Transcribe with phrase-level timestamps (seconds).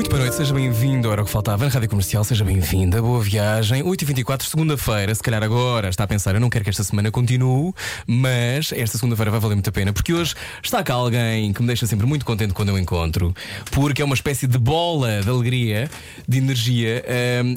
[0.00, 1.12] Muito boa noite, seja bem-vindo.
[1.12, 3.02] Era o que faltava na Rádio Comercial, seja bem-vinda.
[3.02, 3.82] Boa viagem.
[3.82, 5.14] 8h24, segunda-feira.
[5.14, 7.74] Se calhar agora está a pensar, eu não quero que esta semana continue,
[8.06, 11.66] mas esta segunda-feira vai valer muito a pena, porque hoje está cá alguém que me
[11.66, 13.34] deixa sempre muito contente quando eu encontro,
[13.72, 15.90] porque é uma espécie de bola de alegria,
[16.26, 17.04] de energia.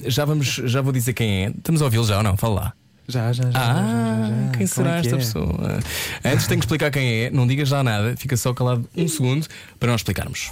[0.05, 1.47] Já, vamos, já vou dizer quem é.
[1.47, 2.35] Estamos a ouvi-lo já ou não?
[2.35, 2.73] Fala lá.
[3.07, 3.57] Já, já, já.
[3.57, 4.49] Ah, já, já, já.
[4.49, 5.19] quem Como será é que esta é?
[5.19, 5.79] pessoa?
[6.25, 9.47] Antes tenho que explicar quem é, não digas já nada, fica só calado um segundo
[9.79, 10.51] para nós explicarmos.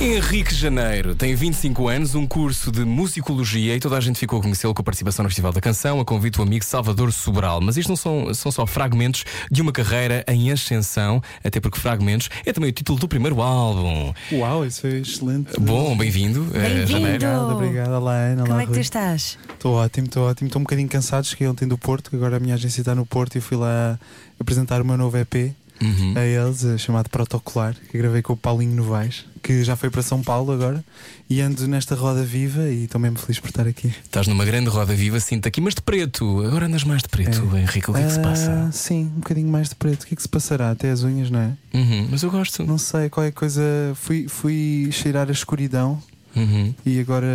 [0.00, 4.42] Henrique Janeiro tem 25 anos, um curso de musicologia e toda a gente ficou a
[4.42, 7.60] conhecê-lo com a participação no Festival da Canção, a convite do amigo Salvador Sobral.
[7.62, 12.28] Mas isto não são, são só fragmentos de uma carreira em ascensão, até porque fragmentos
[12.44, 14.12] é também o título do primeiro álbum.
[14.32, 15.58] Uau, isso foi excelente.
[15.58, 16.86] Bom, bem-vindo, eh, Bem-vindo.
[16.90, 17.14] Janeiro.
[17.14, 17.92] Obrigado, obrigado.
[17.92, 18.42] Olá, Ana.
[18.42, 18.82] Como Olá, é que tu Rui.
[18.82, 19.38] estás?
[19.54, 20.48] Estou ótimo, estou ótimo.
[20.48, 21.24] Estou um bocadinho cansado.
[21.24, 23.98] Cheguei ontem do Porto, que agora a minha agência está no Porto e fui lá
[24.38, 26.14] apresentar o meu novo EP Uhum.
[26.16, 30.00] a eles, eh, chamado Protocolar, que gravei com o Paulinho Novaes, que já foi para
[30.02, 30.82] São Paulo agora.
[31.28, 33.94] E ando nesta roda viva e estou mesmo feliz por estar aqui.
[34.02, 36.42] Estás numa grande roda viva, sinto aqui, mas de preto.
[36.44, 37.60] Agora andas mais de preto, É.
[37.60, 37.90] Henrique.
[37.90, 38.70] O que é que se Ah, passa?
[38.72, 40.02] Sim, um bocadinho mais de preto.
[40.02, 40.70] O que é que se passará?
[40.70, 41.52] Até as unhas, não é?
[41.74, 42.64] Uhum, Mas eu gosto.
[42.64, 43.62] Não sei, qualquer coisa.
[43.94, 46.02] Fui, fui cheirar a escuridão
[46.34, 46.74] Uhum.
[46.84, 47.26] e agora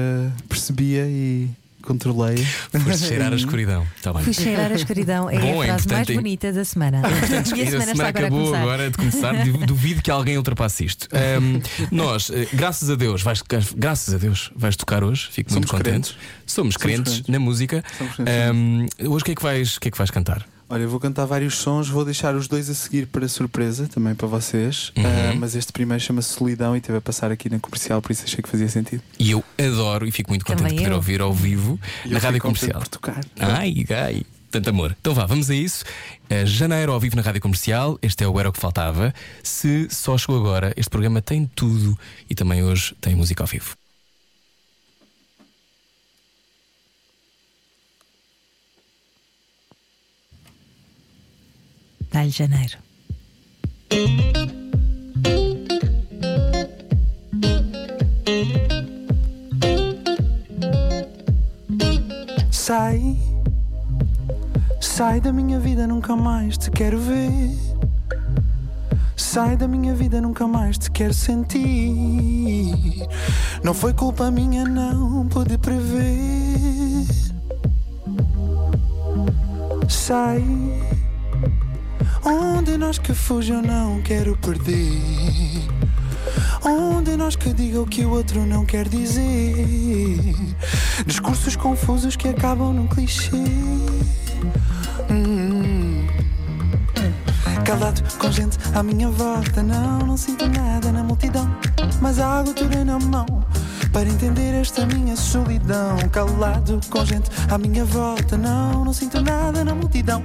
[0.49, 1.47] percebia e
[1.89, 2.37] controlei.
[2.83, 3.85] Foste cheirar a escuridão.
[3.97, 4.23] Está bem.
[4.23, 5.29] Fui cheirar a escuridão.
[5.29, 7.01] É Bom, a é frase mais bonita da semana.
[7.01, 8.61] Portanto, e a semana agora a acabou começar.
[8.61, 9.33] agora de começar.
[9.45, 11.07] Duv- Duvido que alguém ultrapasse isto.
[11.11, 13.41] Ahm, nós, eh, graças a Deus, vais,
[13.75, 15.27] graças a Deus, vais tocar hoje.
[15.31, 16.13] Fico muito Somos contente.
[16.13, 16.15] crentes.
[16.45, 17.27] Somos, crentes, crentes.
[17.29, 17.83] na música.
[17.97, 18.33] Somos crentes.
[18.33, 20.45] Ahm, hoje o que é que vais, o que é que vais cantar?
[20.71, 24.13] Olha, eu vou cantar vários sons, vou deixar os dois a seguir para surpresa, também
[24.13, 24.91] para vocês.
[24.95, 25.03] Uhum.
[25.05, 28.23] Ah, mas este primeiro chama-se Solidão e teve a passar aqui na comercial, por isso
[28.23, 29.01] achei que fazia sentido.
[29.17, 30.97] E eu adoro e fico muito contente Também de poder eu.
[30.97, 32.79] ouvir ao vivo E na rádio contente comercial.
[32.81, 33.19] Por tocar.
[33.39, 34.21] Ai, ai,
[34.51, 34.95] tanto amor.
[35.01, 35.83] Então vá, vamos a isso.
[36.29, 37.97] Eh, janeiro ao vivo na rádio comercial.
[38.03, 39.11] Este é o Era o que Faltava.
[39.41, 41.97] Se só chegou agora, este programa tem tudo
[42.29, 43.78] e também hoje tem música ao vivo.
[52.11, 52.77] Dá-lhe janeiro.
[62.51, 63.17] Sai,
[64.79, 67.57] sai da minha vida, nunca mais te quero ver.
[69.15, 72.73] Sai da minha vida, nunca mais te quero sentir.
[73.63, 77.05] Não foi culpa minha, não pude prever.
[79.87, 80.43] Sai,
[82.23, 85.67] onde nós que fuja, eu não quero perder.
[86.63, 90.35] Onde nós que diga o que o outro não quer dizer.
[91.05, 93.35] Discursos confusos que acabam num clichê.
[95.09, 96.07] Hum.
[97.65, 101.49] Calado com gente à minha volta, não, não sinto nada na multidão.
[102.01, 103.25] Mas há algo terei na mão
[103.91, 105.97] para entender esta minha solidão.
[106.11, 110.23] Calado com gente à minha volta, não, não sinto nada na multidão.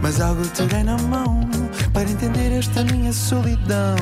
[0.00, 1.40] Mas algo terei na mão
[1.92, 3.96] para entender esta minha solidão.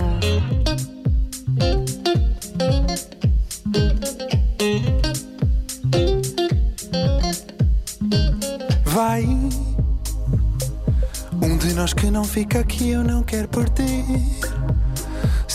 [8.85, 9.25] Vai.
[11.43, 14.52] Um de nós que não fica aqui, eu não quero perder.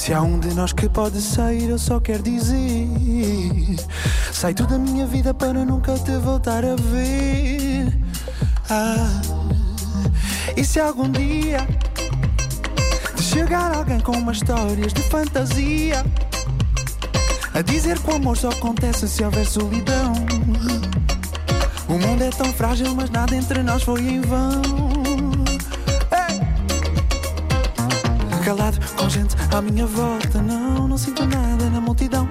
[0.07, 2.87] Se há um de nós que pode sair, eu só quero dizer:
[4.31, 7.93] Sai tu da minha vida para nunca te voltar a ver.
[8.69, 9.21] Ah,
[10.55, 11.67] e se algum dia
[13.17, 16.05] te chegar alguém com umas histórias de fantasia,
[17.53, 20.13] a dizer que o amor só acontece se houver solidão.
[21.89, 24.86] O mundo é tão frágil, mas nada entre nós foi em vão.
[28.47, 32.29] Calado com gente à minha volta, não, não sinto nada na multidão.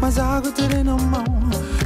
[0.00, 1.26] Mas algo terei na mão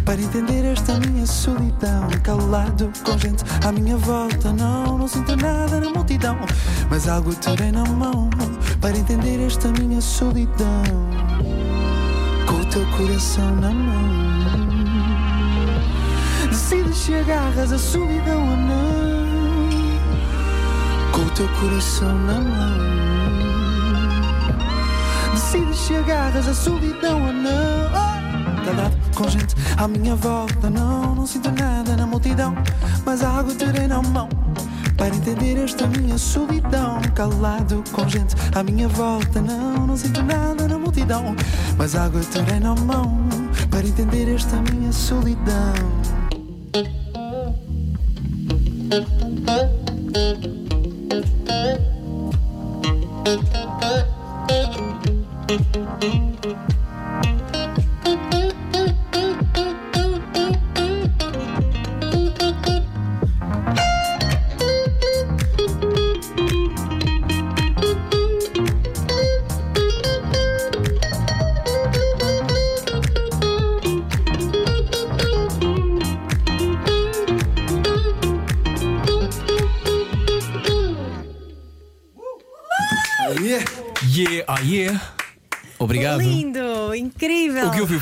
[0.05, 2.09] para entender esta minha solidão.
[2.23, 6.39] Calado com gente à minha volta, não, não sinto nada na multidão.
[6.89, 8.31] Mas algo terei na mão
[8.81, 10.85] para entender esta minha solidão.
[12.47, 14.69] Com o teu coração na mão.
[16.49, 19.23] Decides se agarras a solidão ou não
[21.11, 23.02] Com o teu coração na mão
[25.53, 27.93] Decides se agarras a solidão ou não
[28.65, 30.71] calado com gente à minha volta.
[30.71, 32.55] Não, não sinto nada na multidão,
[33.05, 34.31] mas a água terei na mão.
[34.97, 39.43] Para entender esta minha solidão, calado com gente à minha volta.
[39.43, 41.37] Não, não sinto nada na multidão,
[41.77, 43.19] mas a água terei na mão.
[43.71, 45.75] Para entender esta minha solidão.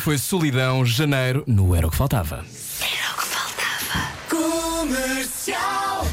[0.01, 2.45] Foi Solidão, janeiro, no Era o que Faltava.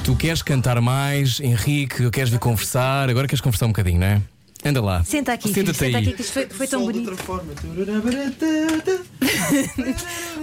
[0.04, 2.10] Tu queres cantar mais, Henrique?
[2.12, 3.10] Queres vir conversar?
[3.10, 4.22] Agora queres conversar um bocadinho, não é?
[4.66, 5.04] Anda lá.
[5.04, 6.04] Senta aqui, filho, Senta-te senta aí.
[6.04, 7.12] aqui que isto foi, foi tão bonito.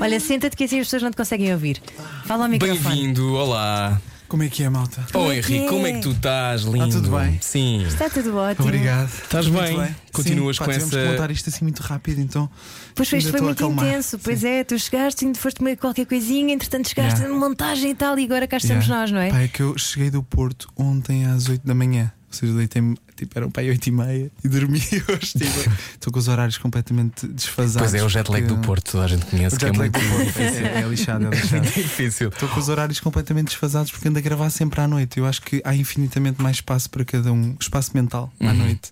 [0.00, 1.82] Olha, senta-te que assim as pessoas não te conseguem ouvir.
[2.25, 2.96] Fala ao microfone.
[2.96, 4.00] Bem-vindo, olá.
[4.34, 5.06] Como é que é, malta?
[5.14, 5.69] Oh, é que Henrique, é?
[5.69, 6.62] como é que tu estás?
[6.62, 6.88] Lindo.
[6.90, 7.38] tudo bem?
[7.40, 7.84] Sim.
[7.86, 8.66] Está tudo ótimo.
[8.66, 9.08] Obrigado.
[9.08, 9.96] Estás Muito bem?
[10.12, 12.50] Continuas Sim, com pá, tivemos essa- que montar isto assim muito rápido, então.
[12.96, 13.86] Pois foi, isto ainda foi estou a muito acalmar.
[13.94, 14.19] intenso.
[14.19, 14.48] Pois Sim.
[14.48, 17.32] é, tu chegaste e foste comer qualquer coisinha, entretanto chegaste Yeah.
[17.32, 19.02] na montagem e tal, e agora cá estamos Yeah.
[19.02, 19.31] nós, não é?
[19.31, 22.10] Pá, é que eu cheguei do Porto ontem às 8 da manhã.
[22.34, 24.78] Ou seja, deitei-me, tipo, eram para aí 8 e meia e dormi
[25.08, 25.32] hoje.
[25.38, 27.90] Tipo, estou com os horários completamente desfasados.
[27.90, 29.78] Pois é, o jet lag do Porto, toda a gente conhece, O que é jet
[29.78, 31.62] lag muito do Porto é, é lixado, é lixado.
[31.62, 32.28] difícil.
[32.31, 35.19] Estou com os horários completamente desfasados porque ando a gravar sempre à noite.
[35.19, 38.54] Eu acho que há infinitamente mais espaço para cada um, espaço mental à Uhum.
[38.54, 38.90] noite.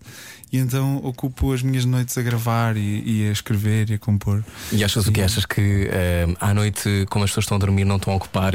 [0.53, 4.45] E então ocupo as minhas noites a gravar e, e a escrever e a compor.
[4.71, 7.85] E achas o que achas que eh, à noite, como as pessoas estão a dormir,
[7.87, 8.53] não estão a ocupar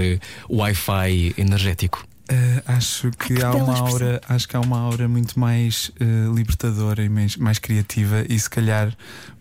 [0.47, 2.05] o Wi-Fi energético?
[2.29, 6.33] Uh, acho que, que há uma aura, acho que há uma aura muito mais uh,
[6.35, 8.93] libertadora e mais, mais criativa e se calhar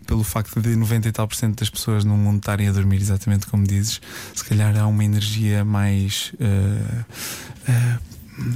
[0.07, 2.99] pelo facto de 90 e tal por cento das pessoas no mundo estarem a dormir
[2.99, 4.01] exatamente como dizes,
[4.33, 7.05] se calhar há uma energia mais uh,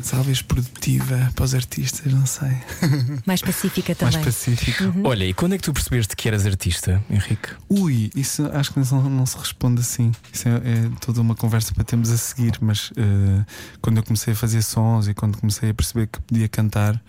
[0.09, 2.51] talvez produtiva para os artistas, não sei.
[3.27, 4.25] Mais pacífica mais também.
[4.25, 4.85] pacífico.
[5.05, 7.51] Olha, e quando é que tu percebeste que eras artista, Henrique?
[7.69, 10.13] Ui, isso acho que não, não se responde assim.
[10.33, 12.53] Isso é, é toda uma conversa para termos a seguir.
[12.61, 13.45] Mas eh,
[13.81, 17.01] quando eu comecei a fazer sons e quando comecei a perceber que podia cantar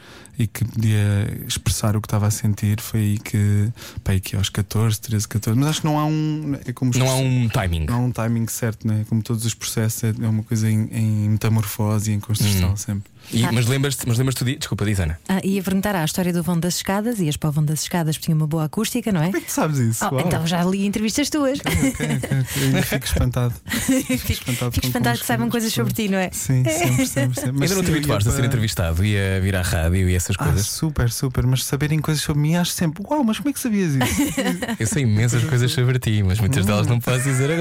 [0.41, 3.69] e que podia expressar o que estava a sentir, foi aí que,
[4.03, 5.59] pá, que aos 14, 13, 14.
[5.59, 6.57] Mas acho que não há um.
[6.65, 7.85] É como os Não há um timing.
[7.85, 9.05] não há um timing certo, né?
[9.07, 12.77] Como todos os processos, é é uma coisa em, em metamorfose e em construção Uhum.
[12.77, 13.11] sempre.
[13.33, 13.51] E- Ah.
[13.51, 14.57] Mas lembras-te, mas lembras-te do dia?
[14.57, 15.17] Desculpa, diz Ana.
[15.27, 18.15] Ah, ia perguntar à história do vão das escadas, ias para o vão das escadas
[18.17, 19.25] porque tinha uma boa acústica, não é?
[19.27, 20.05] Como é que sabes isso?
[20.11, 21.59] Oh, então já li entrevistas tuas.
[21.59, 22.29] Ok, ok, ok.
[22.61, 23.53] Eu ainda fico espantado.
[23.71, 26.29] Fico espantado fico com espantado que saibam as coisas sobre ti, não é?
[26.31, 27.51] Sim, sempre, sempre, sempre.
[27.53, 30.09] Mas Ainda não te habituaste ia a ser para- entrevistado e a vir à rádio
[30.09, 30.67] e essas Ah, coisas?
[30.67, 31.45] super, super.
[31.45, 33.99] Mas saberem coisas sobre mim, acho sempre, uau, mas como é que sabias isso?
[34.79, 37.55] Eu sei imensas coisas sobre ti, mas muitas delas não posso dizer Ah,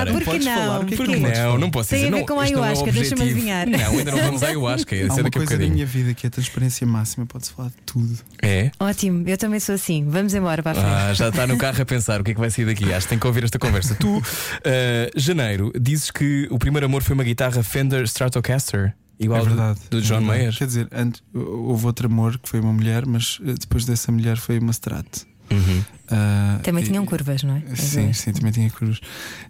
[0.00, 0.12] agora.
[0.12, 0.54] por que podes não?
[0.54, 1.70] falar, o que é que Por não não?
[1.70, 2.08] posso Tem dizer.
[2.08, 3.66] a ver não, com a é ayahuasca, deixa-me adivinhar.
[3.68, 4.96] Não, ainda não vamos à ayahuasca.
[5.10, 5.74] Há é uma daqui a coisa da bocadinho.
[5.74, 8.18] minha vida que é a transparência máxima, pode-se falar de tudo.
[8.42, 8.70] É?
[8.78, 10.04] Ótimo, eu também sou assim.
[10.08, 10.94] Vamos embora para a frente.
[10.94, 12.92] Ah, já está no carro a pensar o que é que vai sair daqui.
[12.92, 13.94] Acho que tem que ouvir esta conversa.
[13.94, 14.22] Tu,
[14.64, 19.80] eh, janeiro, dizes que o primeiro amor foi uma guitarra Fender Stratocaster, igual é verdade.
[19.90, 20.26] do, do é John verdade.
[20.38, 20.56] Mayer.
[20.56, 24.36] Quer dizer, antes, houve outro amor que foi uma mulher, mas eh, depois dessa mulher
[24.36, 25.24] foi uma Strat.
[25.52, 25.82] Uhum.
[26.08, 27.74] Ah, Também e- tinham curvas, não é?
[27.74, 29.00] Sim, sim, também tinha cruz.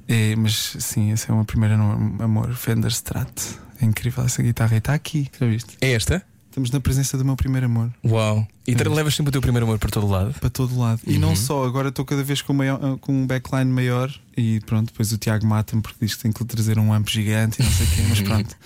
[0.08, 3.30] É, mas sim, esse é o meu primeiro amor, Fender Strat.
[3.80, 5.76] É incrível essa guitarra e está aqui, já viste?
[5.80, 6.22] É esta?
[6.50, 7.92] Estamos na presença do meu primeiro amor.
[8.04, 8.46] Uau.
[8.70, 8.88] E É.
[8.94, 10.34] levas sempre o teu primeiro amor para todo lado?
[10.40, 11.00] para todo lado.
[11.06, 11.20] E Uhum.
[11.20, 15.12] não só, agora estou cada vez com, maior- com um backline maior e pronto, depois
[15.12, 17.70] o Tiago mata-me porque diz que tem que lhe trazer um amp gigante e não
[17.72, 18.56] sei o quê, mas pronto.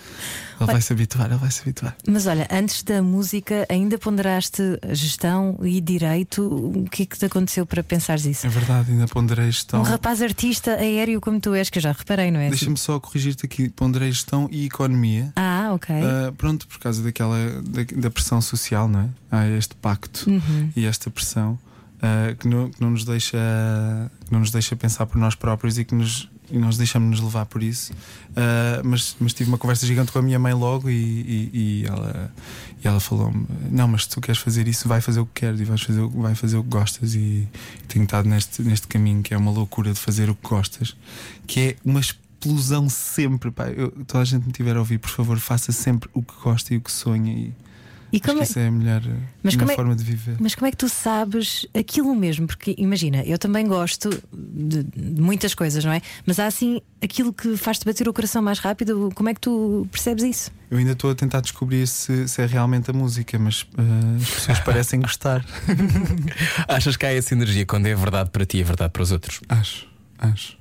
[0.61, 1.97] Ele vai se habituar, ele vai se habituar.
[2.07, 6.43] Mas olha, antes da música, ainda ponderaste gestão e direito.
[6.47, 8.47] O que é que te aconteceu para pensares isso?
[8.47, 9.81] É verdade, ainda ponderei gestão.
[9.81, 12.51] Um rapaz artista aéreo como tu és, que eu já reparei, não é?
[12.51, 15.33] Deixa-me só corrigir-te aqui: ponderei gestão e economia.
[15.35, 15.93] Ah, ok.
[15.97, 19.09] Ah, pronto, por causa daquela da, da pressão social, não é?
[19.35, 20.71] Há este pacto Uhum.
[20.77, 21.59] e esta pressão
[22.03, 23.39] ah, que, não, que não nos deixa
[24.27, 27.47] que não nos deixa pensar por nós próprios e que nos e nós deixamos-nos levar
[27.47, 27.93] por isso.
[28.37, 31.87] Ah, mas, mas tive uma conversa gigante com a minha mãe logo e, e, e
[31.87, 32.33] ela,
[32.85, 35.61] e ela falou-me: Não, mas se tu queres fazer isso, vai fazer o que queres
[35.61, 37.15] e vais fazer, vai fazer o que gostas.
[37.15, 37.49] E
[37.89, 40.95] tenho estado neste, neste caminho que é uma loucura de fazer o que gostas,
[41.47, 43.51] que é uma explosão sempre.
[43.51, 46.35] Pá, eu, toda a gente me tiver a ouvir, por favor, faça sempre o que
[46.43, 47.33] gosta e o que sonha.
[47.33, 47.55] E
[48.15, 49.03] E Acho como que é- isso é a melhor,
[49.43, 50.37] Mas melhor como é- forma de viver.
[50.39, 52.47] Mas como é que tu sabes aquilo mesmo?
[52.47, 56.01] Porque imagina, eu também gosto de, de muitas coisas, não é?
[56.25, 59.11] Mas há assim aquilo que faz-te bater o coração mais rápido.
[59.17, 60.51] Como é que tu percebes isso?
[60.71, 63.83] Eu ainda estou a tentar descobrir se, se é realmente a música, mas ah,
[64.23, 65.45] as pessoas parecem gostar.
[66.69, 69.11] Achas que há essa energia quando é verdade para ti e é verdade para os
[69.11, 69.41] outros?
[69.49, 70.57] Acho, acho.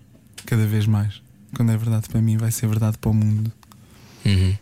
[0.45, 1.22] Cada vez mais.
[1.55, 3.51] Quando é verdade para mim, vai ser verdade para o mundo.
[4.25, 4.55] Uhum.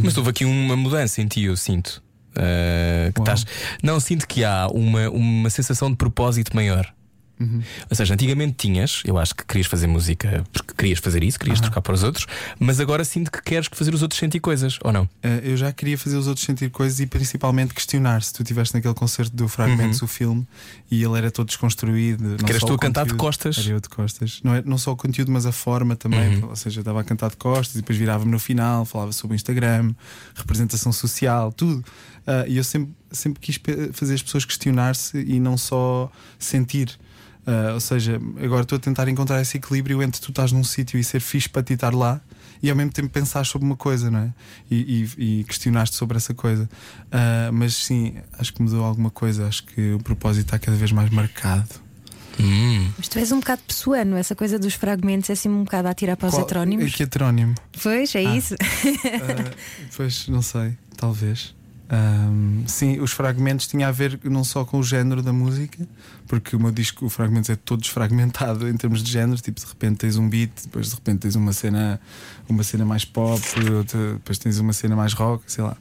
[0.00, 2.02] Mas houve aqui uma mudança em ti, eu sinto.
[2.36, 3.46] Uh, que estás...
[3.82, 6.92] Não, sinto que há uma, uma sensação de propósito maior.
[7.38, 7.62] Uhum.
[7.90, 11.60] Ou seja, antigamente tinhas, eu acho que querias fazer música porque querias fazer isso, querias
[11.60, 12.26] trocar para os outros,
[12.58, 15.08] mas agora sinto que queres fazer os outros sentir coisas, ou não?
[15.22, 18.22] Ah, eu já queria fazer os outros sentir coisas e principalmente questionar.
[18.22, 20.46] Se tu estiveste naquele concerto do Fragmentos, o filme,
[20.90, 22.24] e ele era todo desconstruído.
[22.24, 22.36] Uhum.
[22.36, 23.58] Que eras tu a cantar de costas.
[23.58, 24.40] Era eu de costas.
[24.42, 26.36] Não, é, não só o conteúdo, mas a forma também.
[26.36, 26.50] Uhum.
[26.50, 29.34] Ou seja, eu estava a cantar de costas e depois virava-me no final, falava sobre
[29.34, 29.94] o Instagram,
[30.34, 31.84] representação social, tudo.
[32.26, 33.60] Ah, e eu sempre, sempre quis
[33.92, 36.98] fazer as pessoas questionar-se e não só sentir.
[37.46, 40.98] Ah, ou seja, agora estou a tentar encontrar esse equilíbrio entre tu estás num sítio
[40.98, 42.20] e ser fixe para ti estar lá
[42.62, 44.32] e ao mesmo tempo pensar sobre uma coisa, não é?
[44.70, 46.68] E, e, e questionar-te sobre essa coisa.
[47.12, 49.46] Ah, mas sim, acho que mudou alguma coisa.
[49.46, 51.68] Acho que o propósito está cada vez mais marcado.
[52.38, 52.90] Hum.
[52.98, 55.94] Mas tu és um bocado pessoano, essa coisa dos fragmentos é assim um bocado a
[55.94, 56.94] tirar para os Qual- heterónimos.
[56.94, 57.54] Que heterónimo?
[57.82, 58.36] Pois, é Ah.
[58.36, 58.54] isso.
[58.56, 59.50] Ah,
[59.96, 61.54] pois, não sei, talvez.
[61.88, 65.86] Ahm, sim, os fragmentos tinha a ver não só com o género da música,
[66.26, 69.40] porque o meu disco, o Fragmentos, é todo desfragmentado em termos de género.
[69.40, 72.00] Tipo, de repente tens um beat, depois de repente tens uma cena,
[72.48, 73.40] uma cena mais pop,
[73.72, 75.76] outra- depois tens uma cena mais rock, sei lá.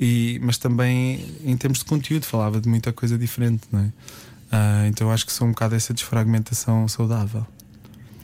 [0.00, 3.92] E, mas também em termos de conteúdo, falava de muita coisa diferente, não é?
[4.50, 7.46] Ah, então acho que sou um bocado essa desfragmentação saudável.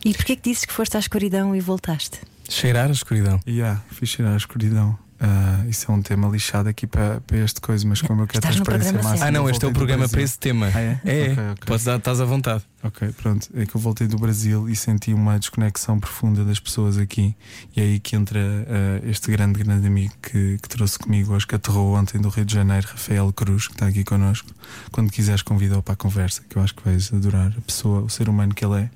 [0.04, 2.20] E porquê que dizes que foste à escuridão e voltaste?
[2.49, 3.38] Cheirar a escuridão.
[3.47, 4.99] Yeah, fiz cheirar a escuridão.
[5.20, 8.38] Ah, isso é um tema lixado aqui para, para este coisa, mas como eu quero
[8.38, 9.26] Estás transparência máxima.
[9.26, 10.70] Ah, não, este é o programa para esse tema.
[10.72, 11.00] Ah, é?
[11.04, 11.64] É, Ok, ok.
[11.66, 12.62] Podes dar, estás à vontade.
[12.84, 13.48] Ok, pronto.
[13.54, 17.34] É que eu voltei do Brasil e senti uma desconexão profunda das pessoas aqui.
[17.76, 21.46] E é aí que entra ah, este grande, grande amigo que, que trouxe comigo hoje,
[21.46, 24.48] que aterrou ontem do Rio de Janeiro, Rafael Cruz, que está aqui connosco.
[24.92, 28.08] Quando quiseres, convida-o para a conversa, que eu acho que vais adorar a pessoa, o
[28.08, 28.90] ser humano que ele é.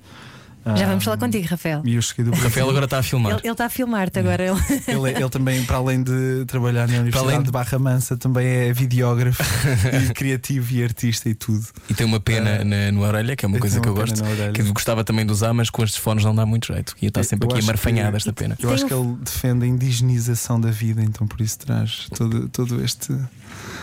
[0.77, 1.83] Já vamos falar contigo, Rafael.
[1.85, 2.49] E eu cheguei do O Brasil.
[2.49, 3.33] Rafael agora está a filmar.
[3.33, 4.43] Ele ele está a filmar-te agora.
[4.45, 4.61] Ele...
[4.89, 8.47] Ele, é- ele também, para além de trabalhar na Universidade além de- Barra Mansa, também
[8.47, 9.43] é videógrafo
[10.09, 11.67] e criativo e artista e tudo.
[11.91, 13.95] E tem uma pena Ah, na, na orelha, que é uma coisa tenho que eu
[13.95, 14.53] uma gosto.
[14.53, 16.95] Que eu gostava também de usar, mas com estes fones não dá muito jeito.
[17.03, 18.57] E está sempre Eu aqui amarfanhada esta pena.
[18.61, 22.83] Eu acho que ele defende a indigenização da vida, então por isso traz todo, todo
[22.85, 23.13] este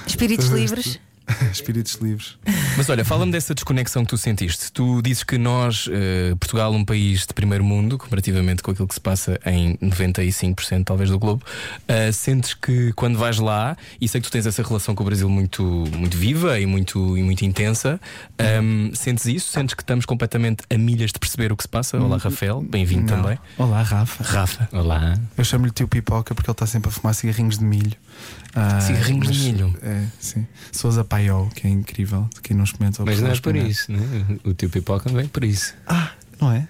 [0.07, 0.85] Espíritos Todo livres.
[0.87, 1.01] este-
[1.51, 2.37] espíritos livres.
[2.77, 4.71] Mas olha, fala-me dessa desconexão que tu sentiste.
[4.71, 8.93] Tu dizes que nós, eh, Portugal, um país de primeiro mundo, comparativamente com aquilo que
[8.93, 11.43] se passa em 95% talvez do globo,
[11.87, 15.05] eh, sentes que quando vais lá, e sei que tu tens essa relação com o
[15.05, 17.99] Brasil muito, muito viva e muito, e muito intensa,
[18.37, 19.51] ehm, sentes isso?
[19.51, 21.97] Sentes que estamos completamente a milhas de perceber o que se passa?
[21.97, 23.21] Olá, Rafael, bem-vindo Não.
[23.21, 23.39] também.
[23.57, 24.23] Olá, Rafa.
[24.23, 24.69] Rafa.
[24.71, 25.15] Olá.
[25.37, 27.95] Eu chamo-lhe tio Pipoca porque ele está sempre a fumar cigarrinhos de milho.
[28.55, 29.77] Ah, Cigarrinhos de mas- milho?
[29.81, 30.45] É, sim.
[30.71, 32.27] Sousa Paiol, que é incrível.
[32.41, 33.99] Quem não experimenta, Mas não é por isso, né?
[34.43, 35.73] O teu pipoca não vem por isso.
[35.87, 36.67] Ah, não é?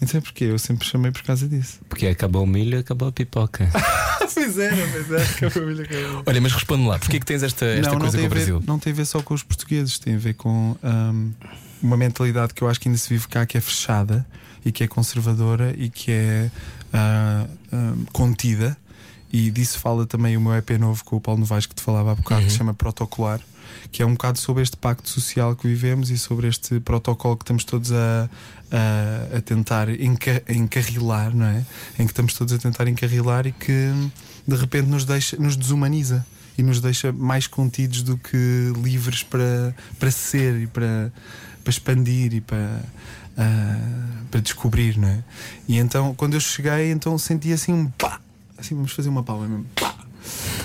[0.00, 1.80] Então é porque eu sempre chamei por causa disso.
[1.88, 3.68] Porque acabou o milho, acabou a pipoca.
[4.32, 6.22] pois era, pois era, que a família acabou.
[6.26, 8.34] Olha, mas responde lá, porquê é que tens esta, esta não, não coisa tem com
[8.34, 8.64] o a ver, Brasil?
[8.66, 11.32] não tem a ver só com os portugueses, tem a ver com hum,
[11.82, 14.24] uma mentalidade que eu acho que ainda se vive cá, que é fechada
[14.64, 16.50] e que é conservadora e que é
[16.92, 18.76] ah, hum, contida.
[19.32, 22.12] E disso fala também o meu EP novo com o Paulo Novaes que te falava
[22.12, 23.40] há bocado, que se chama Protocolar,
[23.92, 27.44] que é um bocado sobre este pacto social que vivemos e sobre este protocolo que
[27.44, 28.30] estamos todos a,
[28.72, 31.64] a, a tentar enca, encarrilar, não é?
[31.98, 33.92] Em que estamos todos a tentar encarrilar e que
[34.46, 36.24] de repente nos, deixa, nos desumaniza
[36.56, 41.12] e nos deixa mais contidos do que livres para, para ser e para,
[41.62, 42.82] para expandir e para,
[43.36, 45.22] ah, para descobrir, não é?
[45.68, 48.20] E então, quando eu cheguei, então senti assim um pá,
[48.58, 49.94] assim vamos fazer uma palma mesmo, pá,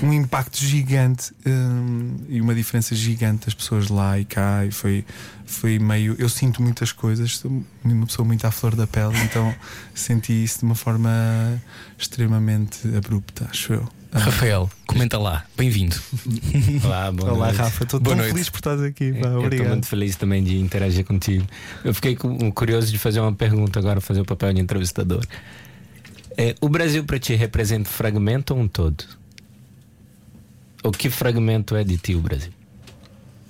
[0.02, 5.06] um impacto gigante hum, e uma diferença gigante das pessoas lá e cá e foi,
[5.46, 6.16] foi meio.
[6.20, 9.54] Eu sinto muitas coisas, sou uma pessoa muito à flor da pele, então
[9.96, 11.10] senti isso de uma forma
[11.98, 13.88] extremamente abrupta, acho eu.
[14.12, 15.96] Rafael, comenta lá, bem-vindo.
[16.86, 17.58] Olá, boa Olá, noite.
[17.58, 18.32] Rafa, estou tão noite.
[18.32, 19.12] feliz por estás aqui.
[19.14, 19.70] Pá, Eu estou obrigado.
[19.70, 21.48] muito feliz também de interagir contigo.
[21.84, 25.26] Eu fiquei cu- curioso de fazer uma pergunta agora, fazer o papel de entrevistador.
[26.38, 29.04] É, o Brasil para ti representa um fragmento ou um todo?
[30.84, 32.52] O que fragmento é de ti o Brasil?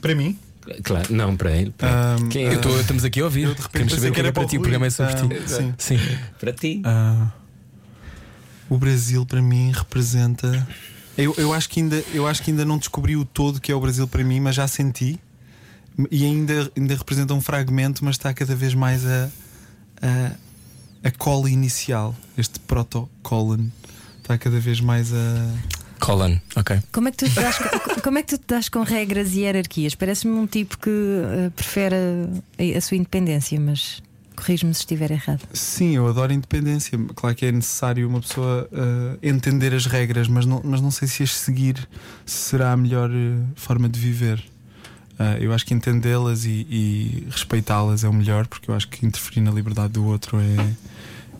[0.01, 0.37] Para mim,
[0.83, 1.71] Claro, não para ele.
[1.71, 2.57] Para, Ahm, Quem Eu é?
[2.57, 3.43] tô- estamos aqui a ouvir.
[3.43, 4.57] eu de repente Queremos saber o que é era para ti.
[4.57, 5.47] O programa é sobre Ah, ti.
[5.49, 5.73] sim.
[5.77, 5.99] Sim.
[6.39, 6.81] para ti.
[6.85, 7.31] Ah,
[8.69, 10.65] o Brasil para mim representa
[11.17, 13.75] Eu, eu, acho que ainda, eu acho que ainda não descobri o todo que é
[13.75, 15.19] o Brasil para mim, mas já senti.
[16.09, 19.29] E ainda, ainda representa um fragmento, mas está cada vez mais a,
[20.01, 20.31] a,
[21.03, 22.15] a cola inicial.
[22.37, 23.69] Este proto-colon
[24.17, 25.51] está cada vez mais a.
[25.99, 26.81] Colin, ok.
[26.91, 29.33] Como é que tu te das, com- como é que tu te das com regras
[29.33, 29.95] e hierarquias?
[29.95, 34.03] Parece-me um tipo que eh, prefere a, a sua independência, mas
[34.35, 35.47] corrijo-me se estiver errado.
[35.53, 36.99] Sim, eu adoro independência.
[37.15, 41.07] Claro que é necessário uma pessoa ah, entender as regras, mas não, mas não sei
[41.07, 41.87] se as seguir
[42.25, 44.43] será a melhor eh, forma de viver.
[45.39, 49.39] Eu acho que entendê-las e, e respeitá-las é o melhor, porque eu acho que interferir
[49.41, 50.73] na liberdade do outro é,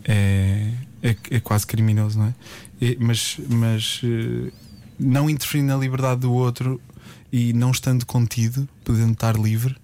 [0.04, 0.70] é,
[1.02, 2.34] é, é quase criminoso, não é?
[2.80, 4.50] E- mas mas eh,
[4.98, 6.80] não interferir na liberdade do outro
[7.32, 9.76] e não estando contido, podendo estar livre,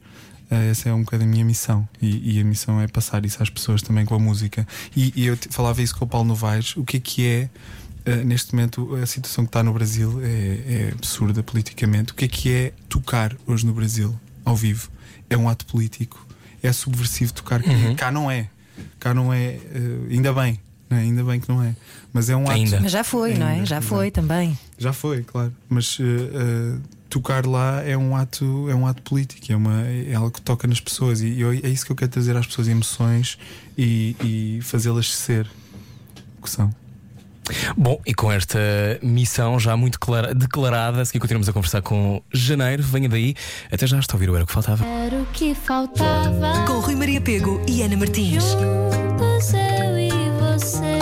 [0.50, 1.88] eh, essa é um bocado a minha missão.
[2.00, 4.66] E, e a missão é passar isso às pessoas também com a música.
[4.96, 7.50] E, e eu falava isso com o Paulo Novaes: o que é que é.
[8.04, 12.12] eh, neste momento, a situação que está no Brasil é, é absurda politicamente.
[12.12, 14.90] O que é que é tocar hoje no Brasil, ao vivo?
[15.28, 16.26] É um ato político,
[16.62, 17.62] é subversivo tocar.
[17.96, 18.48] Cá não é,
[18.98, 19.60] cá não é, eh,
[20.10, 20.58] ainda bem,
[20.88, 21.00] não é?
[21.00, 21.74] ainda bem que não é.
[22.12, 22.52] Mas é um ato.
[22.52, 22.80] Ainda.
[22.80, 23.52] Mas já foi, não é?
[23.54, 23.86] Ainda, Já ainda.
[23.86, 24.58] foi também.
[24.78, 25.52] Já foi, claro.
[25.68, 30.14] Mas eh, eh, tocar lá é um ato, é um ato político, é, uma, é
[30.14, 32.68] algo que toca nas pessoas e eu- é isso que eu quero trazer às pessoas
[32.68, 33.38] emoções
[33.78, 35.46] e, e fazê-las ser
[36.38, 36.72] o que são.
[37.76, 38.58] Bom, e com esta
[39.02, 42.82] missão já muito clara- declarada, a seguir continuamos a conversar com Janeiro.
[42.82, 43.34] Venha daí.
[43.70, 44.84] Até já está a ouvir o Era o que faltava.
[44.84, 46.64] Era o que faltava.
[46.66, 48.44] Com Rui Maria Pego e Ana Martins.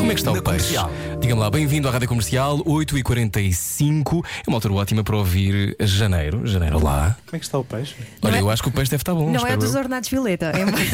[0.09, 0.75] Como é que está o peixe?
[1.21, 4.25] Diga-me lá, bem-vindo à Rádio Comercial, 8h45.
[4.25, 6.47] É uma altura ótima para ouvir Janeiro.
[6.47, 7.15] Janeiro, olá.
[7.27, 7.95] Como é que está o peixe?
[8.23, 9.31] Olha, é- eu acho que o peixe deve estar bom.
[9.31, 9.81] não é dos eu.
[9.83, 10.47] ornados Violeta.
[10.47, 10.91] É mais...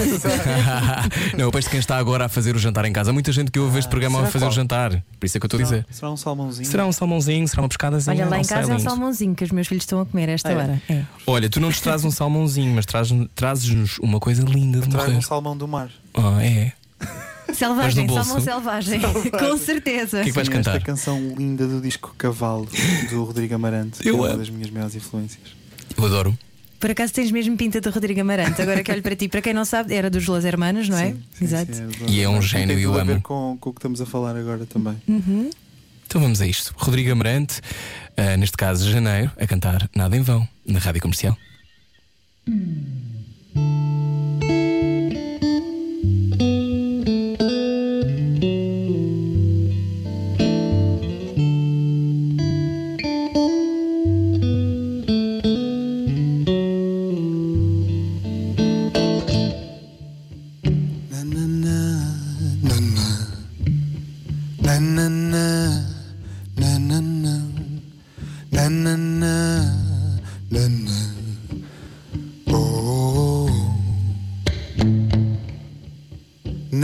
[1.39, 3.11] não, o peixe de quem está agora a fazer o jantar em casa.
[3.11, 4.51] Há muita gente que ouve este programa a fazer qual?
[4.51, 4.91] o jantar.
[5.21, 5.87] Por isso é que eu estou a dizer.
[5.93, 6.67] Será um salmãozinho?
[6.69, 8.17] Será um salmãozinho, será uma pescadazinha.
[8.17, 10.33] Olha, lá em casa é um salmãozinho que os meus filhos estão a comer a
[10.33, 10.57] esta Ah, é?
[10.57, 10.83] hora.
[10.89, 11.03] É.
[11.25, 15.13] Olha, tu não nos trazes um salmãozinho, mas traz- trazes-nos uma coisa linda de morrer.
[15.13, 15.89] um salmão do mar.
[16.15, 16.73] Ah, é.
[17.53, 19.01] Selvagem, salmão selvagem.
[19.01, 20.21] Com certeza.
[20.21, 20.77] O que é que vais Sim, cantar?
[20.77, 22.69] Esta canção linda do disco Cavalo,
[23.11, 24.39] do Rodrigo Amarante, que Eu é uma amo.
[24.39, 25.43] das minhas maiores influências.
[25.97, 26.37] Eu adoro.
[26.81, 28.61] Por acaso tens mesmo pinta de Rodrigo Amarante.
[28.61, 31.13] Agora que olho para ti, para quem não sabe, era dos Los Hermanos, não é?
[31.13, 31.75] Sim, sim, Exato.
[31.75, 33.15] sim, E é um Tem gênio e eu tudo a amo.
[33.15, 34.97] ver com, com o que estamos a falar agora também.
[36.07, 36.75] Então vamos a isto.
[36.77, 37.61] Rodrigo Amarante,
[38.17, 41.37] ah, neste caso Janeiro, a cantar Nada em Vão, na rádio comercial.
[42.47, 44.14] Na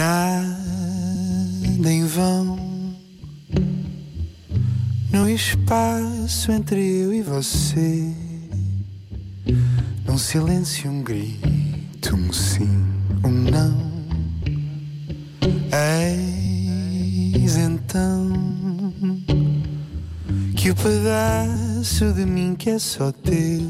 [0.01, 2.59] nada em vão.
[5.12, 8.14] No espaço entre eu e você.
[10.07, 12.89] Num silêncio um grito um sim
[22.61, 23.62] que é só teu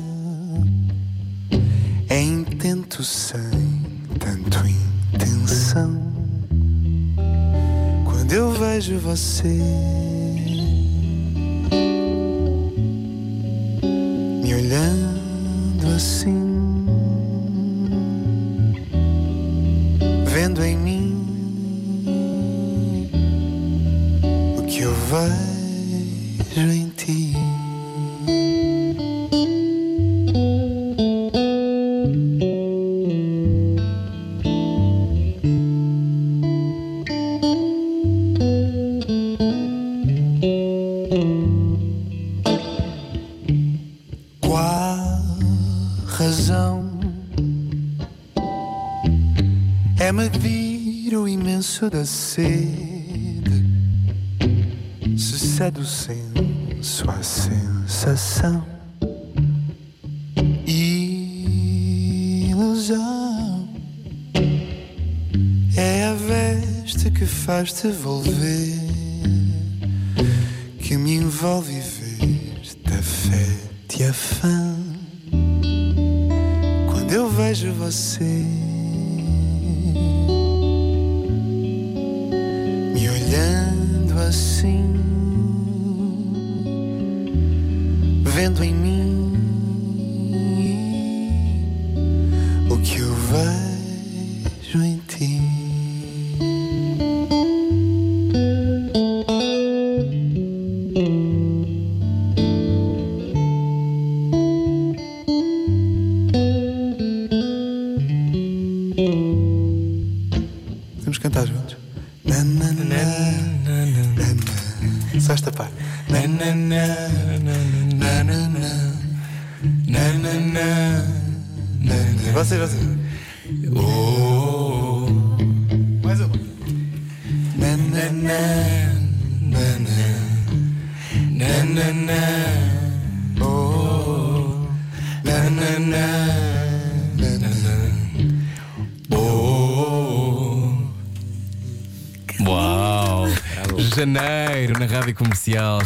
[2.08, 3.38] é intento sem
[4.18, 5.96] tanto intenção.
[8.04, 9.60] Quando eu vejo você
[67.60, 68.72] faz-te volver,
[70.78, 74.76] que me envolve e vês, te afeta e afã.
[76.90, 78.24] Quando eu vejo você,
[82.94, 84.94] me olhando assim,
[88.24, 88.72] vendo em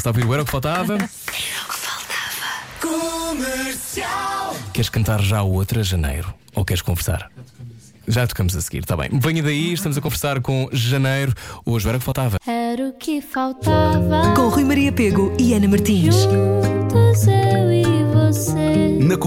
[0.04, 0.98] Está a ouvir o Era o que faltava?
[4.74, 6.34] Queres cantar já outra, Janeiro?
[6.54, 7.30] Ou queres conversar?
[8.06, 9.08] Já tocamos a seguir, está bem.
[9.14, 11.32] Venha daí, estamos a conversar com Janeiro.
[11.64, 12.36] Hoje era o que faltava.
[12.46, 14.34] Era o que faltava.
[14.36, 16.16] Com Rui Maria Pego e Ana Martins.
[16.16, 16.83] Juntos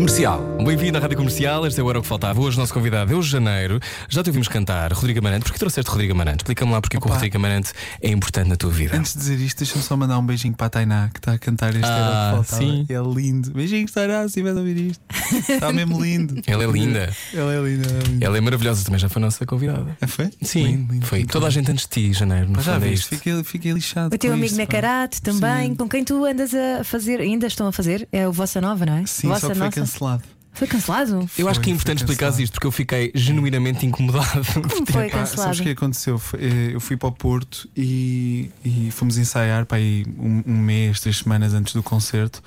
[0.01, 0.39] comercial.
[0.63, 2.39] Bem-vindo à Rádio Comercial, este é o Era o que Faltava.
[2.39, 3.79] Hoje o nosso convidado é o Janeiro.
[4.07, 5.45] Já te ouvimos cantar Rodrigo Amarante.
[5.45, 6.41] Porquê trouxeste Rodrigo Amarante?
[6.43, 7.09] Explica-me lá porque é que o.
[7.09, 8.95] Rodrigo Amarante é importante na tua vida.
[8.95, 11.39] Antes de dizer isto, deixa-me só mandar um beijinho para a Tainá, que está a
[11.39, 12.71] cantar este Ah, Era o que faltava.
[12.71, 12.85] sim.
[12.87, 13.49] É lindo.
[13.51, 15.01] Beijinhos, Tainá, se a ouvir isto.
[15.49, 16.41] Está mesmo lindo.
[16.45, 17.11] Ela é linda.
[17.33, 17.87] Ela é linda.
[17.89, 18.25] Ela é linda.
[18.25, 19.97] Ela é maravilhosa, também já foi nossa convidada.
[19.99, 20.29] Ah, Foi?
[20.43, 21.19] Sim, Lindo, lindo, foi.
[21.19, 21.31] lindo.
[21.31, 22.51] Toda a gente antes de ti, Janeiro.
[22.61, 23.15] Já é viste, isto.
[23.15, 24.13] fiquei, fiquei lixado.
[24.13, 24.57] O teu com amigo isto.
[24.57, 25.75] Nacarate também, Sim.
[25.75, 28.93] com quem tu andas a fazer, ainda estão a fazer, é o Vossa Nova, não
[28.97, 29.05] é?
[29.07, 29.86] Sim, Vossa só que foi Nossa.
[29.87, 30.23] Cancelado.
[30.53, 31.29] Foi cancelado?
[31.37, 34.43] Eu acho que é importante explicar isto porque eu fiquei genuinamente incomodado.
[34.53, 35.59] Como foi Pá, sabes cancelado?
[35.59, 36.17] o que aconteceu?
[36.17, 40.57] Foi, eh, Eu fui para o Porto e, e fomos ensaiar para aí um, um
[40.57, 42.41] mês, três semanas antes do concerto.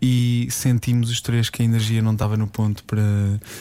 [0.00, 3.02] E sentimos os três que a energia não estava no ponto para.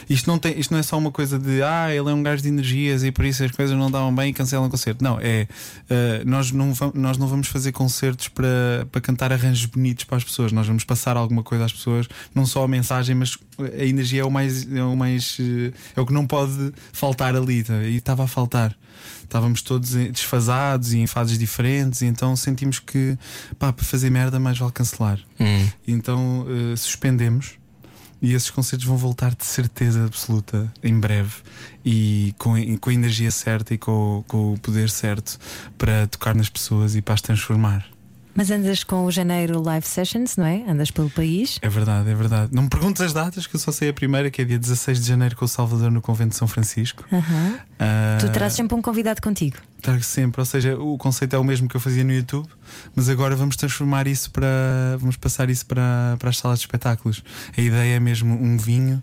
[0.09, 2.43] Isto não, tem, isto não é só uma coisa de ah, ele é um gajo
[2.43, 5.03] de energias e por isso as coisas não davam bem e cancelam o concerto.
[5.03, 5.47] Não, é
[5.89, 10.17] eh, nós, não vam- nós não vamos fazer concertos para, para cantar arranjos bonitos para
[10.17, 10.51] as pessoas.
[10.51, 14.25] Nós vamos passar alguma coisa às pessoas, não só a mensagem, mas a energia é
[14.25, 14.69] o mais.
[14.71, 17.63] É o, mais, eh, é o que não pode faltar ali.
[17.63, 17.81] tá?
[17.83, 18.75] E estava a faltar.
[19.23, 23.17] Estávamos todos desfasados e em fases diferentes, e então sentimos que
[23.57, 25.19] pá, para fazer merda mais vale cancelar.
[25.39, 25.67] Hum.
[25.87, 27.53] Então eh, suspendemos.
[28.21, 31.33] E esses concertos vão voltar de certeza absoluta em breve
[31.85, 35.37] e com, com a energia certa e com, com o poder certo
[35.77, 37.85] para tocar nas pessoas e para as transformar.
[38.35, 40.63] Mas andas com o Janeiro Live Sessions, não é?
[40.67, 41.57] Andas pelo país.
[41.61, 42.53] É verdade, é verdade.
[42.53, 44.99] Não me perguntes as datas, que eu só sei a primeira, que é dia 16
[44.99, 47.05] de janeiro com o Salvador no Convento de São Francisco.
[47.11, 47.57] Aham.
[47.79, 49.57] Ah, Tu trazes sempre um convidado contigo.
[49.81, 52.47] Trago sempre, ou seja, o conceito é o mesmo que eu fazia no YouTube,
[52.95, 54.47] mas agora vamos transformar isso para.
[54.99, 57.23] vamos passar isso para, para as salas de espetáculos.
[57.55, 59.01] A ideia é mesmo um vinho,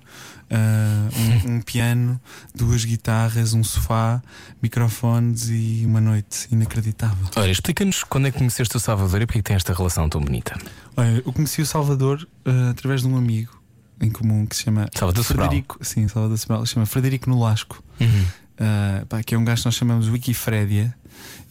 [0.52, 1.08] ah,
[1.46, 2.20] um, um piano,
[2.54, 4.22] duas guitarras, um sofá,
[4.62, 7.26] microfones e uma noite inacreditável.
[7.36, 10.20] Olha, explica-nos quando é que conheceste o Salvador e porque que tem esta relação tão
[10.20, 10.56] bonita.
[10.96, 13.60] Olha, eu conheci o Salvador ah, através de um amigo
[14.00, 15.48] em comum que se chama Salvador Sobral.
[15.48, 15.78] Frederico.
[15.80, 17.82] Sim, Salvador Sobral, se chama Frederico Nolasco.
[18.00, 18.24] Uhum.
[18.62, 20.94] Uh, pá, que é um gajo que nós chamamos Wikifrédia.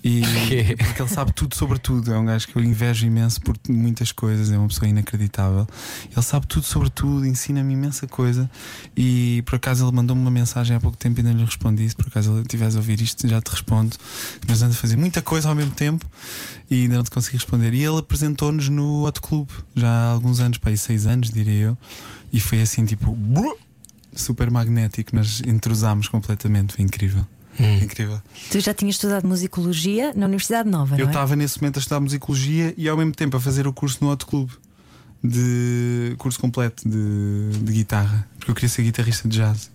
[0.04, 0.76] E Porquê?
[0.78, 2.12] porque ele sabe tudo sobre tudo.
[2.14, 4.50] É um gajo que eu invejo imenso por muitas coisas.
[4.50, 5.68] É uma pessoa inacreditável.
[6.12, 8.50] Ele sabe tudo sobre tudo, ensina-me imensa coisa.
[8.96, 11.88] E por acaso ele mandou-me uma mensagem há pouco tempo e ainda lhe respondi.
[11.90, 13.96] Se por acaso ele estiveres a ouvir isto, já te respondo.
[14.48, 16.06] Mas ando a fazer muita coisa ao mesmo tempo
[16.70, 17.74] e ainda não te consegui responder.
[17.74, 21.54] E ele apresentou-nos no Hot Club já há alguns anos, para aí seis anos, diria
[21.68, 21.78] eu.
[22.34, 23.58] E foi assim, tipo, bru-
[24.16, 25.16] super magnético.
[25.16, 26.74] Nós entrosámos completamente.
[26.76, 27.26] Foi incrível.
[27.60, 27.78] Hum.
[27.84, 28.22] Incrível.
[28.50, 31.10] Tu já tinhas estudado musicologia na Universidade Nova, Eu é?
[31.10, 34.10] estava nesse momento a estudar musicologia e ao mesmo tempo a fazer o curso no
[34.10, 34.50] Hot Club
[35.24, 39.70] de curso completo de, de guitarra, porque eu queria ser guitarrista de jazz.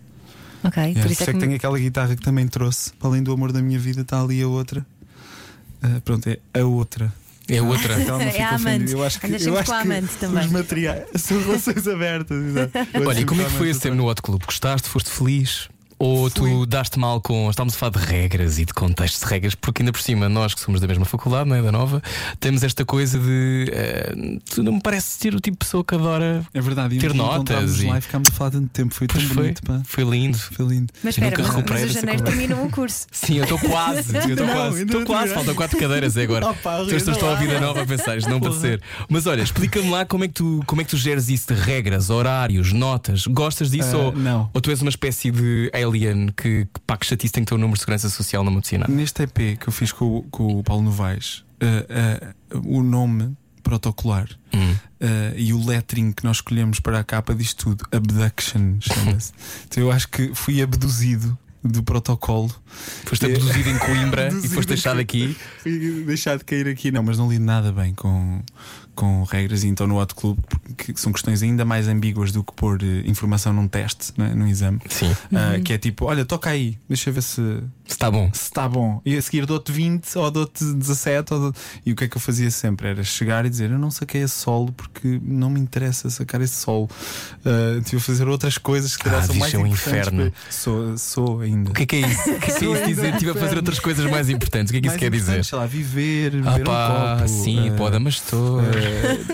[0.64, 1.38] Ok, Yeah, por isso é que.
[1.38, 4.42] tenho aquela guitarra que também trouxe, para além do amor da minha vida, está ali
[4.42, 4.84] a outra.
[5.82, 7.12] Ah, pronto, é a outra.
[7.48, 7.92] É outra.
[7.94, 8.92] Ela não É fica a amante.
[8.92, 10.44] Eu acho que, eu acho com a que amante também.
[10.44, 12.44] Os materiais são relações abertas.
[12.44, 12.72] exato.
[13.06, 14.42] Olha, e como é que foi esse tempo no Hot Club?
[14.44, 14.88] Gostaste?
[14.88, 15.68] Foste feliz?
[15.98, 16.66] Ou tu Fui.
[16.66, 17.48] daste mal com.
[17.48, 20.52] Estávamos a falar de regras e de contextos de regras, porque ainda por cima, nós
[20.54, 21.62] que somos da mesma faculdade, não é?
[21.62, 22.02] Da nova,
[22.38, 23.66] temos esta coisa de.
[23.72, 24.14] eh,
[24.50, 26.44] tu não me pareces ser o tipo de pessoa que adora.
[26.52, 28.94] É verdade, e ter notas e- lá e ficámos a falar tanto tempo.
[28.94, 29.80] Foi tão foi, bonito, pá.
[29.86, 30.36] foi lindo.
[30.38, 30.92] Foi lindo.
[31.02, 33.06] Mas Eu espera, nunca mas, mas o Janeiro terminou o curso.
[33.12, 34.14] Sim, eu estou quase.
[34.14, 34.82] Eu estou quase.
[34.82, 35.34] Estou quase.
[35.34, 36.52] Faltam quatro cadeiras agora.
[36.54, 38.82] Pá, Tu estás a vida nova a pensar, não pode ser.
[39.08, 41.58] Mas olha, explica-me lá como é, que tu, como é que tu geres isso de
[41.60, 43.26] regras, horários, notas.
[43.26, 44.50] Gostas disso Ah, ou, não.
[44.52, 47.54] ou tu és uma espécie de alien que, que pá, que chatice tem que ter
[47.54, 48.92] um número de segurança social não me apetecia nada?
[48.92, 53.36] Neste EP que eu fiz com, o- com o Paulo Novaes, eh, eh, o nome
[53.62, 54.74] protocolar Hum.
[55.00, 59.32] eh, e o lettering que nós escolhemos para a capa diz tudo, Abduction chama-se.
[59.68, 62.54] então eu acho que fui abduzido do protocolo.
[63.06, 65.36] Foste abduzido em Coimbra e foste deixado aqui.
[65.62, 68.40] Fui deixado de cair aqui, não, mas não li nada bem com,
[68.96, 70.38] com regras, e então no Hot Club,
[70.76, 74.34] que são questões ainda mais ambíguas do que pôr eh, informação num teste, não é?
[74.34, 74.80] num exame.
[74.88, 75.14] Sim.
[75.32, 78.28] Ah, que é tipo: olha, toca aí, deixa eu ver se Está bom.
[78.32, 79.00] se está bom.
[79.04, 81.34] E a seguir dou-te 20 ou dou-te 17.
[81.34, 81.54] Ou dou-
[81.84, 82.88] E o que é que eu fazia sempre?
[82.88, 86.54] Era chegar e dizer: Eu não saquei esse solo porque não me interessa sacar esse
[86.56, 86.88] solo.
[87.44, 90.32] Uh, tive a fazer outras coisas que calhar Ah, são mais é um importantes inferno.
[90.50, 91.70] Sou, sou ainda.
[91.70, 92.20] O que é que é isso?
[92.20, 93.12] O que é, que é isso dizer?
[93.12, 94.70] Estive a fazer outras coisas mais importantes.
[94.70, 95.44] O que é que isso Mais quer dizer?
[95.44, 97.28] Sei lá, viver, Ah, beber pá, um copo.
[97.28, 98.62] sim, uh, pô, Damastor.
[98.62, 98.64] uh,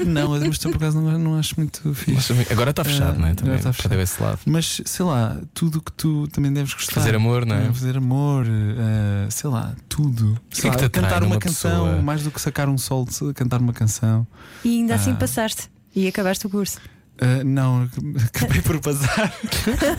[0.07, 2.33] Não, a Damastor por acaso não, não acho muito fixe.
[2.51, 3.31] Agora está fechado, Ah, não é?
[3.31, 4.01] agora Também, está fechado.
[4.01, 4.39] esse lado.
[4.47, 6.95] Mas sei lá, tudo o que tu também deves gostar.
[6.95, 7.69] Fazer amor, não é?
[7.69, 10.39] Uh, Fazer amor, uh, sei lá, tudo.
[10.51, 12.03] que Sei é que lá, te atrai cantar uma canção, pessoa?
[12.03, 14.27] mais do que sacar um solo, cantar uma canção.
[14.65, 15.17] E ainda assim Ah.
[15.17, 16.79] passaste e acabaste o curso.
[17.21, 17.89] Uh, não,
[18.27, 19.33] acabei por passar.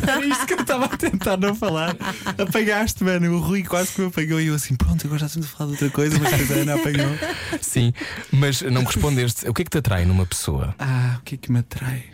[0.02, 1.96] Era isto que eu estava a tentar não falar.
[2.38, 3.36] Apagaste, mano.
[3.36, 5.68] O Rui quase que me apagou e eu assim, pronto, agora já estamos a falar
[5.68, 7.60] de outra coisa, mas a Ana apagou.
[7.62, 7.94] Sim,
[8.32, 9.48] mas não me respondeste.
[9.48, 10.76] O que é que te atrai numa pessoa?
[10.80, 12.06] Ah, o que é que me atrai?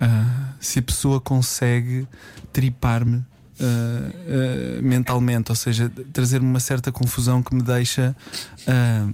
[0.00, 2.08] Ah, se a pessoa consegue
[2.52, 3.24] tripar-me
[3.60, 8.16] ah, ah, mentalmente, ou seja, trazer-me uma certa confusão que me deixa
[8.66, 9.06] ah,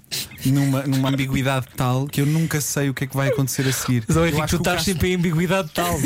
[0.46, 3.72] numa, numa ambiguidade tal que eu nunca sei o que é que vai acontecer a
[3.72, 4.04] seguir.
[4.08, 5.98] Mas, Henrique, tu estás sempre em ambiguidade tal.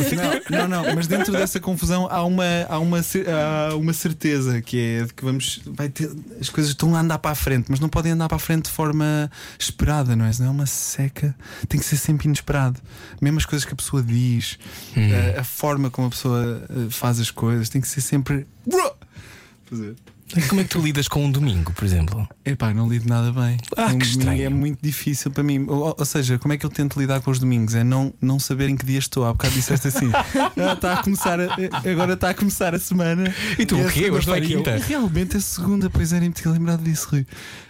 [0.51, 4.81] não, não, não, mas dentro dessa confusão há uma, há uma, há uma certeza que
[4.81, 5.61] é de que vamos.
[5.67, 8.37] Vai ter, as coisas estão a andar para a frente, mas não podem andar para
[8.37, 10.33] a frente de forma esperada, não é?
[10.33, 11.35] Senão é uma seca,
[11.69, 12.81] tem que ser sempre inesperado.
[13.21, 14.59] Mesmo as coisas que a pessoa diz,
[15.37, 18.24] a, a forma como a pessoa faz as coisas, tem que ser sempre.
[19.65, 19.95] Fazer.
[20.49, 22.27] Como é que tu lidas com um domingo, por exemplo?
[22.45, 23.57] Epá, não lido nada bem.
[23.77, 24.43] Ah, um que domingo estranho.
[24.45, 25.65] é muito difícil para mim.
[25.69, 27.75] Ou, ou seja, como é que eu tento lidar com os domingos?
[27.75, 29.25] É não, não saber em que dia estou.
[29.27, 30.11] Há bocado disseste assim.
[30.15, 31.57] "Ah, Está a começar a-
[31.91, 33.33] agora está a começar a semana.
[33.59, 34.11] E tu, é o quê?
[34.11, 34.77] Hoje é segunda-feira." E quinta?
[34.89, 37.27] Realmente é segunda, pois é, me tinha lembrado disso, Rui.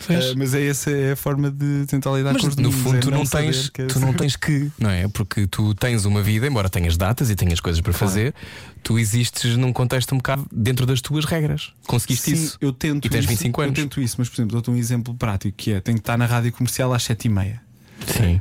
[0.09, 2.83] Ah, mas é essa é a forma de tentar lidar Mas com os no domingos.
[2.83, 5.09] fundo é tu não, tens, é tu não tens que, não é?
[5.09, 8.35] Porque tu tens uma vida, embora tenhas datas e tenhas coisas para fazer,
[8.83, 11.73] tu existes num contexto um bocado dentro das tuas regras.
[11.87, 12.54] Conseguiste Sim, isso?
[12.61, 13.79] Eu tento E tens isso, 25 anos.
[13.79, 16.17] Eu tento isso, mas por exemplo, dou-te um exemplo prático que é: tenho que estar
[16.17, 17.61] na rádio comercial às 7h30.
[18.07, 18.41] Sim.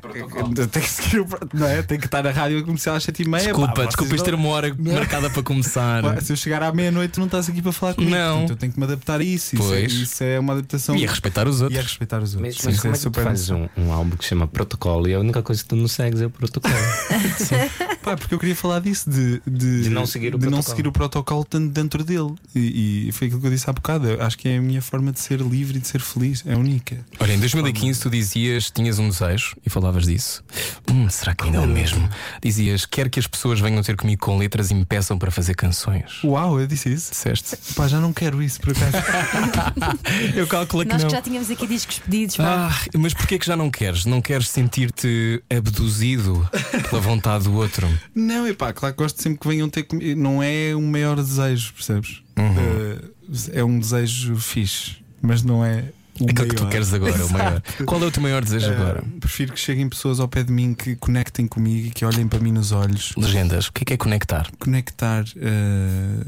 [0.71, 1.81] Tem que seguir não é?
[1.81, 3.37] Tem que estar na rádio comercial às 7h30.
[3.43, 6.01] Desculpa, Pá, desculpa isto ter não- uma hora marcada para começar.
[6.03, 8.11] Pá, Se eu chegar à meia-noite, tu não estás aqui para falar comigo.
[8.13, 8.31] Não.
[8.39, 9.55] Portanto, eu tenho que me adaptar a isso.
[9.55, 9.93] Isso, é, Pois.
[9.93, 10.95] isso é uma adaptação.
[10.95, 11.83] E a respeitar os E a outros.
[11.83, 12.55] respeitar os outros.
[12.55, 14.47] Mas, Sim, mas isso como é que tu fazes um, um álbum que se chama
[14.47, 16.73] Protocolo e a única coisa que tu não segues é o protocolo?
[18.03, 20.63] Pá, porque eu queria falar disso, de, de, De não seguir o de não protocolo.
[20.75, 22.33] seguir o protocolo dentro dele.
[22.53, 24.07] E, e foi aquilo que eu disse há bocado.
[24.09, 26.43] Eu acho que é a minha forma de ser livre e de ser feliz.
[26.45, 26.97] É única.
[27.19, 30.43] Olha, em 2015 tu dizias, tinhas um desejo e falavas disso.
[30.91, 32.07] Hum, será que ainda é o mesmo?
[32.41, 35.55] Dizias, quero que as pessoas venham ter comigo com letras e me peçam para fazer
[35.55, 36.23] canções.
[36.23, 37.11] Uau, eu disse isso.
[37.11, 37.57] Disseste?
[37.75, 38.97] Pá, já não quero isso, por acaso.
[40.35, 41.09] Eu calculo que Nós não.
[41.09, 42.35] que já tínhamos aqui discos pedidos.
[42.37, 42.69] pá.
[42.71, 44.05] Ah, mas porquê que já não queres?
[44.05, 46.47] Não queres sentir-te abduzido
[46.89, 47.87] pela vontade do outro?
[48.15, 50.19] não, é pá, claro que gosto sempre que venham ter comigo.
[50.19, 52.21] Não é o maior desejo, percebes?
[52.37, 52.55] Uhum.
[52.57, 55.85] Eh, é um desejo fixe, mas não é.
[56.19, 56.71] O Aquilo que tu maior.
[56.71, 57.61] queres agora, o maior.
[57.87, 59.03] Qual é o teu maior desejo Eh, agora?
[59.19, 62.39] prefiro que cheguem pessoas ao pé de mim que conectem comigo e que olhem para
[62.39, 63.13] mim nos olhos.
[63.17, 64.47] Legendas, o que é que é conectar?
[64.59, 66.25] Conectar, eh,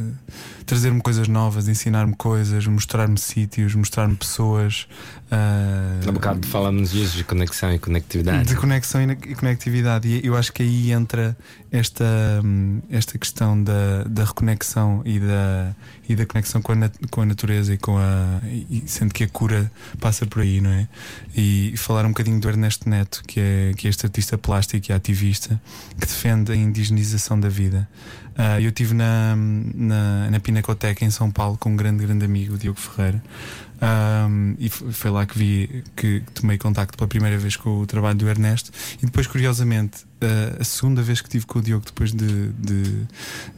[0.65, 4.87] trazer-me coisas novas, ensinar-me coisas, mostrar-me sítios, mostrar-me pessoas.
[5.29, 8.47] eh, Há bocado falamos disso de conexão e conectividade.
[8.49, 10.07] de conexão e e conectividade.
[10.07, 11.37] E eu acho que aí entra
[11.71, 12.05] esta,
[12.43, 15.75] hum, esta questão da, da reconexão e da,
[16.07, 16.75] e da conexão com a,
[17.09, 18.41] com a natureza e com a.
[18.69, 20.87] E sendo que a cura passa por aí, não é?
[21.35, 24.93] E, falar um bocadinho do Ernesto Neto, que é, que é este artista plástico e
[24.93, 25.59] ativista
[25.99, 27.87] que defende a indigenização da vida.
[28.37, 29.33] Ah, eu estive na,
[29.73, 33.23] na, na Pinacoteca em São Paulo com um grande, grande amigo, o Diogo Ferreira.
[33.81, 38.17] Um, e foi lá que vi que tomei contacto pela primeira vez com o trabalho
[38.17, 38.71] do Ernesto
[39.01, 43.05] e depois curiosamente uh, a segunda vez que tive com o Diogo depois de, de,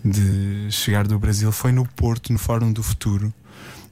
[0.03, 3.31] de chegar do Brasil foi no Porto, no Fórum do Futuro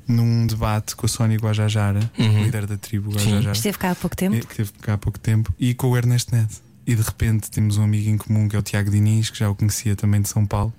[0.08, 2.44] num debate com a Sónia Guajajara Uhum.
[2.44, 3.30] líder da tribo Sim.
[3.30, 4.36] Guajajara Esteve cá há pouco tempo.
[4.36, 6.65] eh, que teve cá há pouco tempo, e com o Ernesto Neto.
[6.88, 9.50] E de repente temos um amigo em comum que é o Tiago Diniz, que já
[9.50, 10.72] o conhecia também de São Paulo,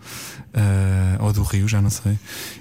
[0.54, 2.16] ah, ou do Rio, já não sei.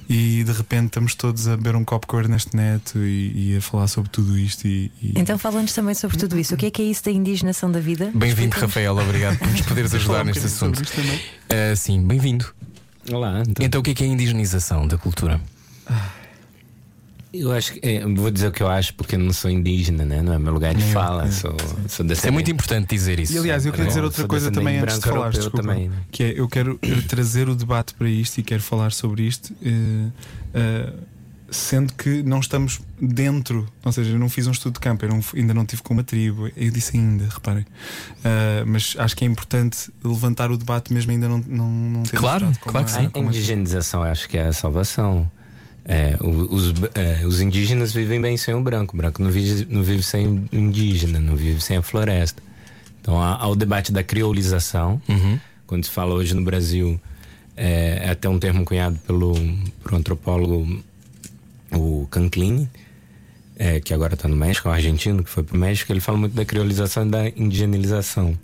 [0.09, 3.57] E de repente estamos todos a beber um copo com o Ernesto Neto e, e
[3.57, 4.65] a falar sobre tudo isto.
[4.67, 7.11] E, e- Então, falando sobre sobre tudo isso, o que é que é isso da
[7.11, 8.11] indignação da vida?
[8.15, 8.55] Bem-vindo.
[8.59, 10.81] Rafael, obrigado por nos poderes ajudar um neste assunto.
[10.91, 11.21] também.
[11.49, 12.45] Ah, sim, bem-vindo.
[13.11, 13.63] Olá, então.
[13.63, 15.39] Então, o que é que é a indigenização da cultura?
[17.39, 17.79] Eu acho que.
[17.87, 20.21] é, vou dizer o que eu acho porque eu não sou indígena, né?
[20.21, 21.27] Não é meu lugar de Nem eu, fala.
[21.27, 21.31] é.
[21.31, 21.55] Sou,
[21.87, 23.33] sou é muito importante dizer isso.
[23.33, 25.89] E aliás, eu queria Bom, dizer outra sou coisa também antes de falar, desculpa, também,
[25.89, 25.95] né?
[26.11, 29.53] que é eu quero trazer o debate para isto e quero falar sobre isto.
[29.63, 30.09] eh,
[30.53, 30.93] eh,
[31.47, 35.09] sendo que não estamos dentro, ou seja, eu não fiz um estudo de campo, eu
[35.09, 37.65] não- ainda não tive com uma tribo, eu disse ainda, reparem.
[38.23, 42.17] Ah, mas acho que é importante levantar o debate mesmo ainda não, não, não ter
[42.17, 43.09] Claro, claro que sim.
[43.13, 45.29] A indigenização acho que é a salvação.
[45.87, 48.95] É, o- os, é, os indígenas vivem bem sem o branco.
[48.95, 52.41] O branco não vive, não vive sem o indígena, não vive sem a floresta.
[53.01, 54.99] Então há, há o debate da criolização.
[55.07, 55.39] Uhum.
[55.67, 56.99] Quando se fala hoje no Brasil,
[57.55, 59.33] é, é até um termo cunhado pelo,
[59.83, 60.83] pelo antropólogo
[61.71, 62.69] o Canclini,
[63.57, 65.91] é, que agora está no México, é um argentino que foi para o México.
[65.91, 68.37] Ele fala muito da criolização e da indigenização,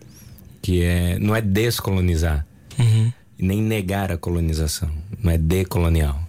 [0.61, 2.45] que é, não é descolonizar
[2.79, 3.11] Uhum.
[3.37, 4.89] nem negar a colonização,
[5.21, 6.19] não é decolonial.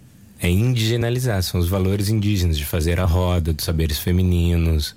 [0.42, 4.94] É indigenalizar, são os valores indígenas, de fazer a roda, dos saberes femininos,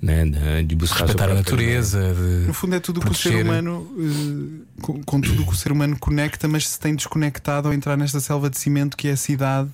[0.00, 0.24] né,
[0.66, 2.14] de buscar Respeitar a natureza.
[2.14, 3.44] de- No fundo é tudo que o ser proteger.
[3.44, 7.74] humano eh, com, com tudo que o ser humano conecta, mas se tem desconectado ao
[7.74, 9.68] entrar nesta selva de cimento que é a cidade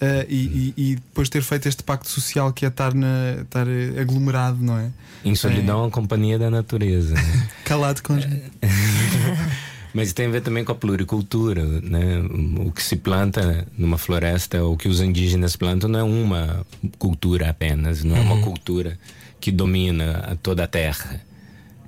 [0.00, 3.66] eh, e, e- e depois ter feito este pacto social que é estar, na, estar
[4.00, 4.90] aglomerado, não é?
[5.24, 7.14] Em solidão, a companhia da natureza.
[7.14, 7.48] né?
[7.64, 8.14] Calado com
[9.98, 12.20] Mas tem a ver também com a pluricultura, né?
[12.64, 16.64] O que se planta numa floresta, o que os indígenas plantam não é uma
[17.00, 18.96] cultura apenas, não é uma cultura
[19.40, 21.20] que domina toda a terra.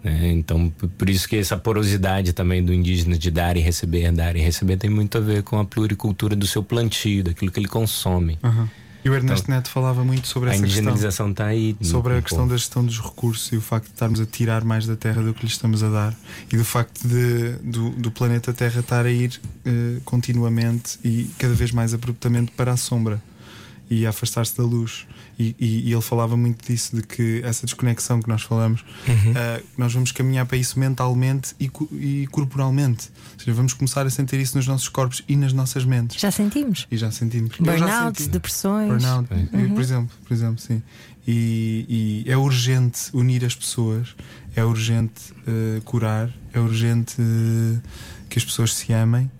[0.03, 0.33] né?
[0.33, 4.41] Então, por isso que essa porosidade também do indígena de dar e receber, dar e
[4.41, 8.41] receber tem muito a ver com a pluricultura do seu plantio, daquilo que ele consome.
[9.05, 10.85] E o Ernesto Neto falava muito sobre A essa questão.
[11.47, 11.77] aí.
[11.83, 14.87] Sobre a questão da gestão dos recursos e o facto de estarmos a tirar mais
[14.87, 16.15] da Terra do que lhe estamos a dar
[16.53, 21.55] e do facto de, do, do planeta Terra estar a ir eh, continuamente e cada
[21.55, 23.23] vez mais abruptamente para a sombra
[23.89, 25.07] e a afastar-se da luz.
[25.43, 29.63] E, e- e ele falava muito disso, de que essa desconexão que nós falamos, eh,
[29.79, 33.09] nós vamos caminhar para isso mentalmente e, e corporalmente.
[33.35, 36.21] Ou seja, vamos começar a sentir isso nos nossos corpos e nas nossas mentes.
[36.21, 36.87] Já sentimos?
[36.91, 37.57] E já sentimos.
[37.57, 38.29] Burnout, senti.
[38.31, 38.89] depressões.
[38.89, 39.29] Burnout,
[39.75, 40.83] por exemplo, por exemplo, sim.
[41.27, 44.15] E, e é urgente unir as pessoas,
[44.55, 47.79] é urgente eh, curar, é urgente eh,
[48.29, 49.31] que as pessoas se amem.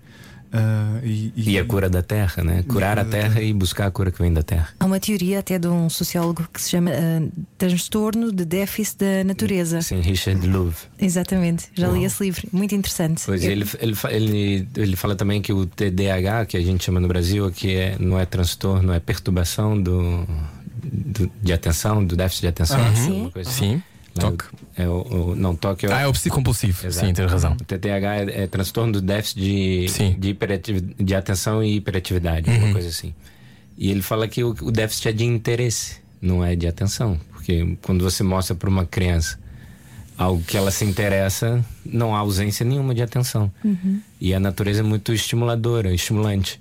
[0.53, 2.63] Ah, e, E a cura da terra, né?
[2.67, 4.69] Curar a terra e buscar a cura que vem da terra.
[4.79, 7.21] Há uma teoria até de um sociólogo que se chama ah,
[7.57, 9.81] transtorno de déficit da natureza.
[9.81, 10.73] Sim, Richard Louv.
[10.99, 13.21] Exatamente, já li esse livro, muito interessante.
[13.25, 16.99] Pois Eu- ele, ele, ele, ele fala também que o TDAH, que a gente chama
[16.99, 20.25] no Brasil, que é, não é transtorno, é perturbação do,
[20.83, 22.77] do- de atenção, do déficit de atenção.
[22.85, 23.29] Alguma sim.
[23.31, 23.59] coisa assim.
[23.75, 24.45] Sim, Lá toque.
[24.77, 26.85] É o, o- não, toque é o- Ah, é o psicompulsivo.
[26.87, 27.07] Exato.
[27.07, 27.53] Sim, tens razão.
[27.53, 30.15] O TDAH é, é transtorno do déficit de, Sim.
[30.19, 30.35] de,
[31.03, 32.55] de atenção e hiperatividade, Uhum.
[32.55, 33.13] alguma coisa assim.
[33.77, 37.19] E ele fala que o, o déficit é de interesse, não é de atenção.
[37.31, 39.39] Porque quando você mostra para uma criança
[40.17, 43.51] algo que ela se interessa, não há ausência nenhuma de atenção.
[44.19, 46.59] E a natureza é muito estimuladora, estimulante.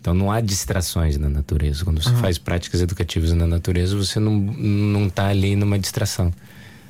[0.00, 1.82] Então não há distrações na natureza.
[1.84, 6.30] Quando você faz práticas educativas na natureza, você não, não tá ali numa distração.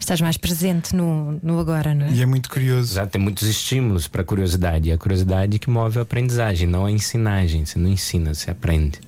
[0.00, 2.10] Estás mais presente no, no agora, não é?
[2.12, 2.94] E é muito curioso.
[2.94, 4.88] Exato, tem muitos estímulos para a curiosidade.
[4.88, 7.64] E a curiosidade que move a aprendizagem, não a ensinagem.
[7.64, 8.98] Você não ensina, você aprende.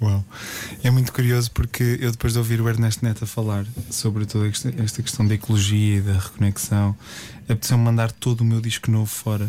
[0.00, 0.24] Uau.
[0.82, 4.48] É muito curioso porque eu, depois de ouvir o Ernesto Neto a falar sobre toda
[4.48, 6.96] esta esta questão da ecologia e da reconexão,
[7.44, 9.48] apeteceu-me mandar todo o meu disco novo fora.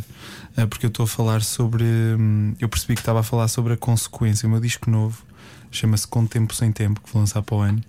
[0.56, 1.84] Ah, Porque eu estou a falar sobre.
[1.84, 4.48] hum, Eu percebi que estava a falar sobre a consequência.
[4.48, 5.24] O meu disco novo
[5.76, 7.82] chama-se Com Tempo Sem Tempo, que vou lançar para o ano,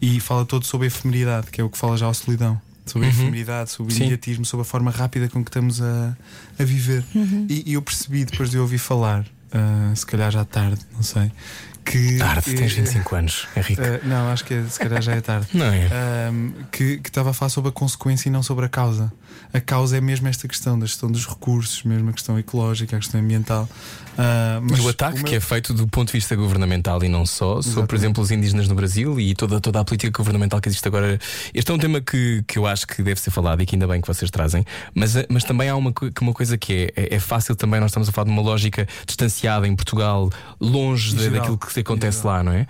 [0.00, 2.60] e fala todo sobre a efemeridade, que é o que fala já a solidão.
[2.86, 6.14] Sobre a efemeridade, sobre o imediatismo, sobre a forma rápida com que estamos a,
[6.58, 7.02] a viver.
[7.48, 11.02] E, e eu percebi, depois de eu ouvir falar, ah, se calhar já tarde, não
[11.02, 11.32] sei,
[11.84, 12.16] que.
[12.18, 13.80] Tarde, tens eh, 25 anos, Henrique.
[13.80, 15.46] eh, não, acho que é- se calhar já é tarde.
[15.54, 15.88] Não é?
[16.28, 19.12] Ahm, que que estava a falar sobre a consequência e não sobre a causa.
[19.52, 22.98] A causa é mesmo esta questão da gestão dos recursos, mesmo a questão ecológica, a
[23.00, 23.68] questão ambiental.
[24.62, 27.08] Mas e o ataque o meu- que é feito do ponto de vista governamental e
[27.08, 27.94] não só, sobre, por Exatamente.
[27.96, 31.18] exemplo, os indígenas no Brasil e toda, toda a política governamental que existe agora.
[31.52, 33.86] Este é um tema que, que eu acho que deve ser falado e que ainda
[33.88, 37.14] bem que vocês trazem, mas, eh, mas também há uma, uma coisa que é, é,
[37.16, 40.30] é fácil também, nós estamos a falar de uma lógica distanciada em Portugal,
[40.60, 42.66] longe de- daquilo que se acontece lá, não é?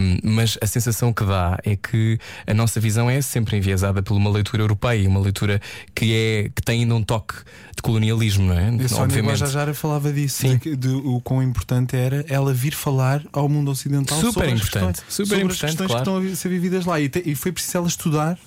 [0.00, 4.14] Um, mas a sensação que dá é que a nossa visão é sempre enviesada por
[4.16, 5.60] uma leitura europeia, uma leitura
[5.94, 7.34] que, é, que tem ainda um toque
[7.74, 8.70] de colonialismo, não é?
[8.80, 10.54] E a Sónia Guajajara falava disso, Sim.
[10.54, 14.48] de, que- de o quão importante era ela vir falar ao mundo ocidental Super sobre
[14.52, 16.04] as importante, questões, super sobre importante, as questões claro.
[16.04, 17.00] que estão a ser vividas lá.
[17.00, 18.38] E, te- e foi preciso ela estudar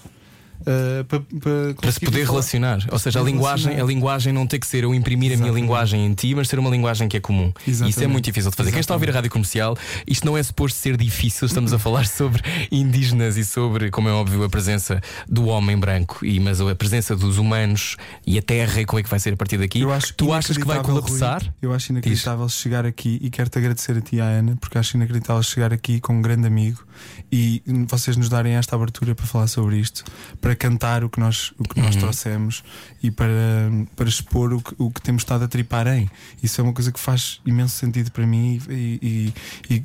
[0.66, 2.86] uh, para, para, Para se poder relacionar.
[2.92, 5.62] Ou seja, a linguagem, a linguagem não ter que ser eu imprimir a minha Exatamente.
[5.62, 7.52] linguagem em ti, mas ser uma linguagem que é comum.
[7.66, 8.12] Isso é Exatamente.
[8.12, 8.72] muito difícil de fazer.
[8.72, 11.46] Quem está a ouvir a rádio comercial, isto não é suposto ser difícil.
[11.48, 12.42] Estamos a falar sobre
[12.72, 17.16] indígenas e sobre, como é óbvio, a presença do homem branco, e, mas a presença
[17.16, 19.82] dos humanos e a terra e como é que vai ser a partir daqui.
[19.82, 21.42] Eu acho tu achas que vai colapsar?
[21.42, 25.42] Rui, eu acho inacreditável chegar aqui e quero-te agradecer a ti, Ana, porque acho inacreditável
[25.44, 26.84] chegar aqui com um grande amigo
[27.32, 30.04] e vocês nos darem esta abertura para falar sobre isto,
[30.40, 31.86] para cantar o que nós, o que Uhum.
[31.86, 32.64] nós trouxemos
[33.04, 33.30] e para,
[33.96, 36.10] para expor o que, o que temos estado a tripar em.
[36.42, 39.34] Isso é uma coisa que faz imenso sentido para mim e,
[39.70, 39.84] e, e-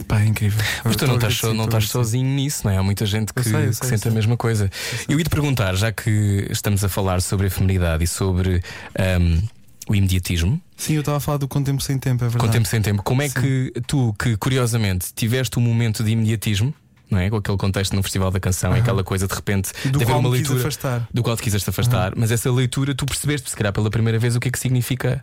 [0.00, 0.60] e- pá, é incrível.
[0.84, 2.76] Mas tu não estás, não estás sozinho nisso, não é?
[2.78, 4.12] Há muita gente que, Eu sei, eu que sei, sente eu a sei.
[4.12, 4.70] mesma coisa.
[5.08, 8.62] Eu ia te perguntar, já que estamos a falar sobre a feminidade e sobre
[8.98, 9.40] ahm,
[9.88, 12.68] o imediatismo, Sim, eu estava a falar do Com Tempo Sem Tempo, é verdade.
[12.68, 13.40] sem tempo, como é Sim.
[13.40, 16.74] que tu, que curiosamente tiveste um momento de imediatismo,
[17.10, 17.30] não é?
[17.30, 18.82] Com aquele contexto no Festival da Canção, é Aham.
[18.82, 21.08] aquela coisa de repente do de haver qual uma leitura afastar.
[21.12, 24.34] do qual te quiseste afastar, mas essa leitura tu percebeste, se calhar pela primeira vez,
[24.36, 25.22] o que é que significa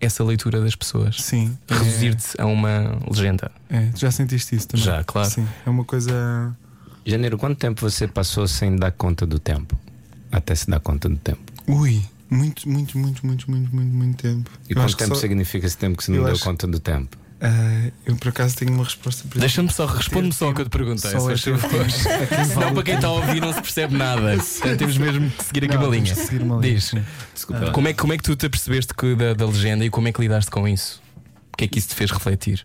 [0.00, 1.16] essa leitura das pessoas.
[1.22, 1.56] Sim.
[1.68, 3.50] é- Reduzir-te a uma legenda.
[3.70, 4.84] É, tu já sentiste isso também?
[4.84, 5.30] Já, claro.
[5.30, 6.56] Sim, é uma coisa.
[7.06, 9.76] Janeiro, quanto tempo você passou sem dar conta do tempo?
[10.30, 11.40] Até se dar conta do tempo.
[11.66, 14.50] Ui, muito, muito, muito, muito, muito, muito, muito tempo.
[14.68, 16.32] E Eu quanto acho que tempo só- significa esse tempo que você eu não deu
[16.34, 17.16] acho- conta do tempo?
[17.44, 20.64] Ah, eu por acaso tenho uma resposta para Deixa-me só, responde-me só o que eu
[20.64, 21.10] te perguntei.
[21.10, 21.78] Só se é favor.
[21.86, 21.90] tempo.
[22.46, 24.36] Senão, para quem está a ouvir, não se percebe nada.
[24.38, 26.14] Portanto, Temos mesmo que seguir aqui Não, uma linha.
[26.14, 26.94] seguir uma linha, Diz.
[27.34, 27.70] Desculpa.
[27.72, 30.06] Como é, que- como é que tu te apercebeste que da, da legenda e como
[30.06, 31.02] é que lidaste com isso?
[31.52, 32.64] O que é que isso te fez refletir?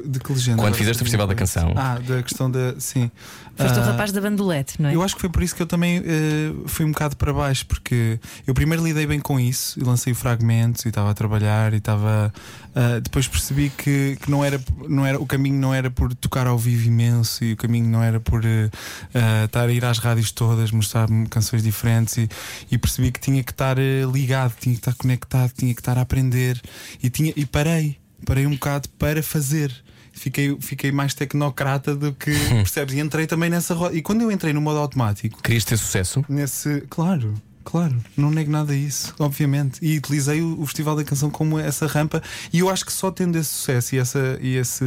[0.00, 0.62] De que legenda?
[0.62, 1.72] Quando fizeste o Festival da Canção.
[1.76, 2.74] Ah, da questão da.
[2.78, 3.10] Sim.
[3.56, 4.94] Foste o Ah, rapaz da bandolete, não é?
[4.96, 7.64] Eu acho que foi por isso que eu também eh, fui um bocado para baixo,
[7.66, 11.76] porque eu primeiro lidei bem com isso e lancei fragmentos e estava a trabalhar e
[11.76, 12.32] estava.
[12.74, 16.48] ah, depois percebi que, que não era, não era, o caminho não era por tocar
[16.48, 18.68] ao vivo imenso e o caminho não era por eh,
[19.14, 22.28] ah, estar a ir às rádios todas, mostrar canções diferentes e,
[22.72, 25.96] e percebi que tinha que estar eh, ligado, tinha que estar conectado, tinha que estar
[25.96, 26.60] a aprender
[27.00, 29.83] e, tinha, e parei, parei um bocado para fazer.
[30.14, 32.30] Fiquei, fiquei mais tecnocrata do que
[32.62, 32.94] percebes?
[32.94, 33.94] E entrei também nessa roda.
[33.94, 36.24] E quando eu entrei no modo automático, Querias ter sucesso?
[36.28, 36.82] nesse.
[36.88, 37.34] Claro,
[37.64, 39.78] claro, não nego nada a isso, obviamente.
[39.82, 42.22] E utilizei o, o Festival da Canção como essa rampa.
[42.52, 44.84] E eu acho que só tendo esse sucesso e, essa, e esse.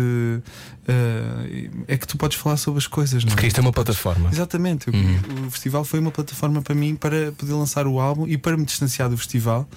[0.88, 3.36] eh, é que tu podes falar sobre as coisas, não é?
[3.36, 4.30] Porque isto é uma plataforma.
[4.32, 4.90] Exatamente.
[4.90, 5.48] Uhum.
[5.48, 8.66] O festival foi uma plataforma para mim para poder lançar o álbum e para me
[8.66, 9.68] distanciar do festival.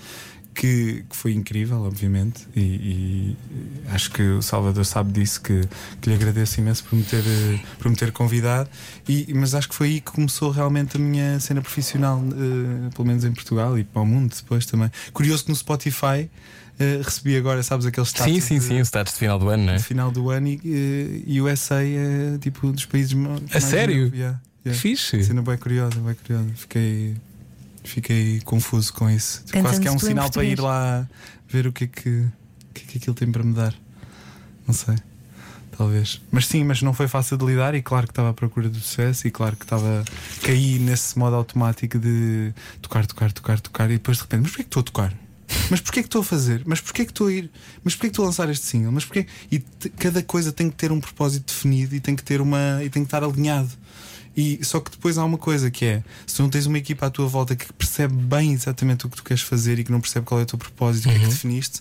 [0.61, 3.37] Que, que foi incrível, obviamente, e, e
[3.89, 5.41] acho que o Salvador sabe disso.
[5.41, 5.63] Que,
[6.03, 8.69] que lhe agradeço imenso por me ter, eh, por me ter convidado.
[9.09, 13.09] E, mas acho que foi aí que começou realmente a minha cena profissional, eh, pelo
[13.09, 14.91] menos em Portugal e para o mundo depois também.
[15.15, 16.29] Curioso que no Spotify
[16.79, 19.49] eh, recebi agora, sabes, aqueles status Sim, sim, de- sim, o status de final do
[19.49, 19.77] ano, não é?
[19.77, 23.65] de final do ano e, eh, e USA é tipo um dos países que mais
[23.65, 24.05] sério?
[24.05, 24.79] ouve, yeah, yeah.
[24.79, 25.25] Fixe.
[25.25, 26.49] Cena bem curiosa, bem curiosa.
[26.55, 27.17] Fiquei,
[27.85, 29.43] fiquei confuso com isso.
[29.47, 31.09] Cantando Quase que é um sinal para ir lá
[31.49, 32.27] ver o que é que,
[32.75, 33.75] que é que aquilo tem para me dar.
[34.67, 34.97] Não sei.
[35.77, 36.21] Talvez.
[36.31, 38.79] Mas sim, mas não foi fácil de lidar e claro que estava à procura do
[38.79, 40.05] sucesso e claro que estava.
[40.43, 42.53] caí nesse modo automático de
[42.83, 45.15] tocar, tocar, tocar, tocar e depois de repente, mas porquê que estou a tocar?
[45.71, 46.63] Mas porquê que estou a fazer?
[46.65, 47.51] Mas porquê que estou a ir?
[47.83, 48.93] Mas porquê que estou a lançar este single?
[48.93, 49.27] Mas porquê?
[49.51, 49.59] E
[49.99, 52.81] cada coisa tem que ter um propósito definido e tem que ter uma.
[52.85, 53.71] e tem que estar alinhado.
[54.41, 57.07] E só que depois há uma coisa que é: se tu não tens uma equipa
[57.07, 60.01] à tua volta que percebe bem exatamente o que tu queres fazer e que não
[60.01, 61.81] percebe qual é o teu propósito, o que é que definiste,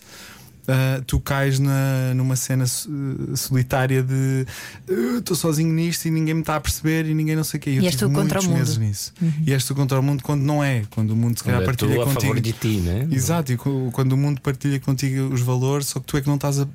[0.68, 2.90] ah, tu cais na, numa cena so-
[3.36, 4.46] solitária de
[4.90, 7.62] "Ah, estou sozinho nisto e ninguém me está a perceber e ninguém não sei o
[7.62, 7.70] que.
[7.72, 8.80] E és tu contra o mundo.
[8.80, 9.14] nisso.
[9.46, 11.70] E és tu contra o mundo quando não é, quando o mundo se calhar Quando
[11.70, 12.22] é tu partilha a contigo.
[12.22, 13.08] favor de ti, né?
[13.10, 16.36] Exato, e quando o mundo partilha contigo os valores, só que tu é que não
[16.36, 16.68] estás a, a-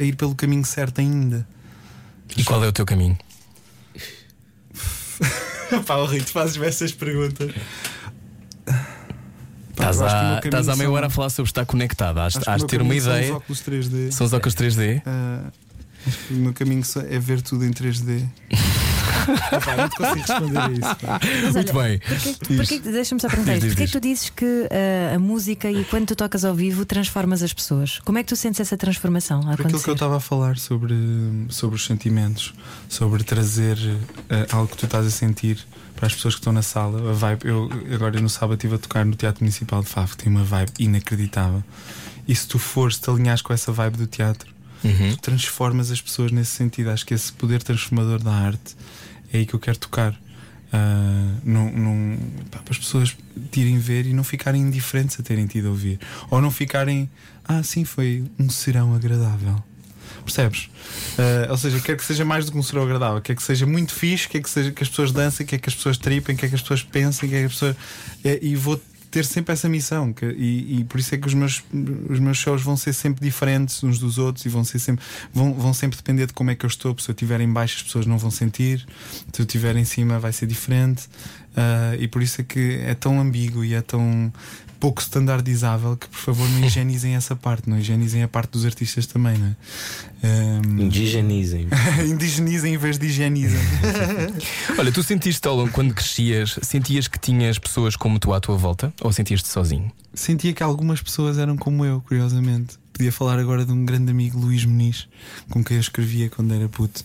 [0.00, 1.46] a ir pelo caminho certo ainda.
[2.36, 3.16] E qual é o teu caminho?
[5.86, 7.52] Pá, o Rito, fazes-me essas perguntas.
[9.70, 12.18] Estás há, há meia são- hora a falar sobre estar conectado.
[12.18, 13.30] Has, acho de ter uma caminho são ideia.
[13.30, 14.10] Os óculos 3D.
[14.12, 15.02] São os óculos 3D.
[15.06, 15.44] Ah,
[16.06, 18.26] acho que o meu caminho é ver tudo em 3D.
[19.64, 20.96] Pá, não te consigo responder a isso.
[21.06, 21.20] pá.
[21.44, 21.98] Mas Muito olha, bem.
[22.00, 23.68] Porquê, porquê, que- deixa-me só perguntar Diz, isto.
[23.68, 23.92] diz, Porquê diz.
[23.92, 24.68] que tu dizes que
[25.12, 27.98] ah, a música e quando tu tocas ao vivo transformas as pessoas?
[28.04, 30.56] Como é que tu sentes essa transformação a Por aquilo que eu estava a falar
[30.58, 30.94] sobre,
[31.48, 32.54] sobre os sentimentos,
[32.88, 33.76] sobre trazer
[34.28, 35.58] eh, algo que tu estás a sentir
[35.96, 37.10] para as pessoas que estão na sala.
[37.10, 40.24] A vibe, eu agora no sábado estive a tocar no Teatro Municipal de Faf, que
[40.24, 41.62] tem uma vibe inacreditável.
[42.26, 44.50] E se tu fores, te alinhares com essa vibe do teatro,
[44.82, 45.10] Uhum.
[45.12, 46.90] tu transformas as pessoas nesse sentido.
[46.90, 48.76] Acho que esse poder transformador da arte
[49.32, 50.18] é aí que eu quero tocar.
[52.50, 53.16] Pá, para as pessoas
[53.56, 55.98] irem ver e não ficarem indiferentes a terem tido a ouvir,
[56.30, 57.10] ou não ficarem,
[57.44, 59.62] ah, sim, foi um serão agradável.
[60.24, 60.70] Percebes?
[61.18, 63.66] Uh, ou seja, quer que seja mais do que um serão agradável, quer que seja
[63.66, 66.48] muito fixe, quer que, seja, que as pessoas dancem, quer que as pessoas tripem, quer
[66.48, 67.76] que as pessoas pensem, quer que as pessoas.
[68.24, 71.34] É, e vou ter sempre essa missão que- e, e por isso é que os
[71.34, 71.62] meus,
[72.08, 75.52] os meus shows vão ser sempre diferentes uns dos outros e vão ser sempre vão,
[75.54, 76.96] vão sempre depender de como é que eu estou.
[76.98, 78.86] Se eu estiver em baixo, as pessoas não vão sentir,
[79.32, 81.08] se eu estiver em cima, vai ser diferente.
[81.56, 84.32] Ah, e por isso é que é tão ambíguo e é tão
[84.80, 89.06] pouco standardizável que por favor não higienizem essa parte, não higienizem a parte dos artistas
[89.06, 89.56] também, não é?
[90.22, 91.68] Ah, Indigenizem.
[92.08, 93.60] indigenizem em vez de higienizem.
[94.78, 98.56] Olha, tu sentiste ao longo, quando crescias, sentias que tinhas pessoas como tu à tua
[98.56, 99.92] volta ou sentias-te sozinho?
[100.14, 102.78] Sentia que algumas pessoas eram como eu, curiosamente.
[102.92, 105.06] Podia falar agora de um grande amigo, Luís Muniz,
[105.50, 107.04] com quem eu escrevia quando era puto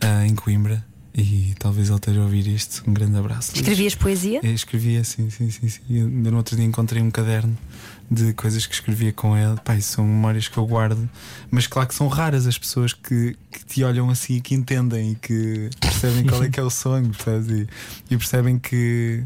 [0.00, 0.84] ah, em Coimbra.
[1.16, 2.82] E talvez ele esteja a ouvir isto.
[2.88, 3.54] Um grande abraço.
[3.54, 4.40] Escrevias poesia?
[4.42, 5.68] Eu escrevia, sim, sim, sim.
[5.68, 5.80] sim.
[5.88, 7.56] Ainda no outro dia encontrei um caderno
[8.10, 9.56] de coisas que escrevia com ele.
[9.64, 11.08] Pai, são memórias que eu guardo.
[11.52, 15.12] Mas claro que são raras as pessoas que, que te olham assim e que entendem
[15.12, 17.48] e que percebem qual é que é o sonho, percebes?
[17.48, 17.68] E,
[18.12, 19.22] e percebem que,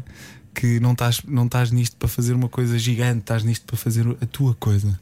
[0.53, 4.05] que não estás não estás nisto para fazer uma coisa gigante, estás nisto para fazer
[4.21, 4.99] a tua coisa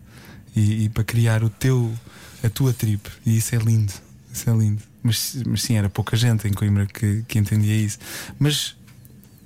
[0.56, 1.94] e, e para criar o teu,
[2.42, 3.10] a tua trip.
[3.26, 3.92] E isso é lindo.
[4.32, 4.82] Isso é lindo.
[5.04, 8.00] Mas, mas sim, era pouca gente em Coimbra que, que entendia isso.
[8.40, 8.76] Mas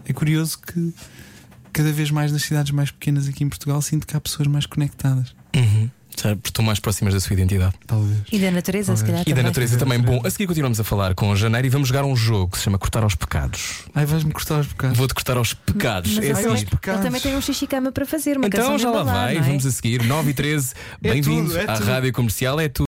[0.05, 0.93] é curioso que
[1.71, 4.65] cada vez mais nas cidades mais pequenas aqui em Portugal sinto que há pessoas mais
[4.65, 5.35] conectadas.
[5.55, 5.89] Uhum.
[6.11, 7.73] Porque estão mais próximas da sua identidade.
[7.87, 8.19] Talvez.
[8.31, 9.21] E da natureza, se calhar.
[9.21, 9.43] E da também.
[9.43, 9.99] natureza também.
[9.99, 12.65] Bom, a seguir continuamos a falar com Janeiro e vamos jogar um jogo que se
[12.65, 13.85] chama Cortar aos Pecados.
[13.95, 14.97] Ai, vais-me cortar os pecados.
[14.97, 16.13] Vou-te cortar aos pecados.
[16.13, 16.43] Mas é ele, assim.
[16.43, 16.99] também, os pecados.
[16.99, 19.41] ele também tem um xixi-cama para fazer, uma Então já lá vai, é?
[19.41, 20.73] vamos a seguir, 9 e 13.
[21.03, 21.85] É Bem-vindo tudo, é à tudo.
[21.85, 22.90] Rádio Comercial, é tudo.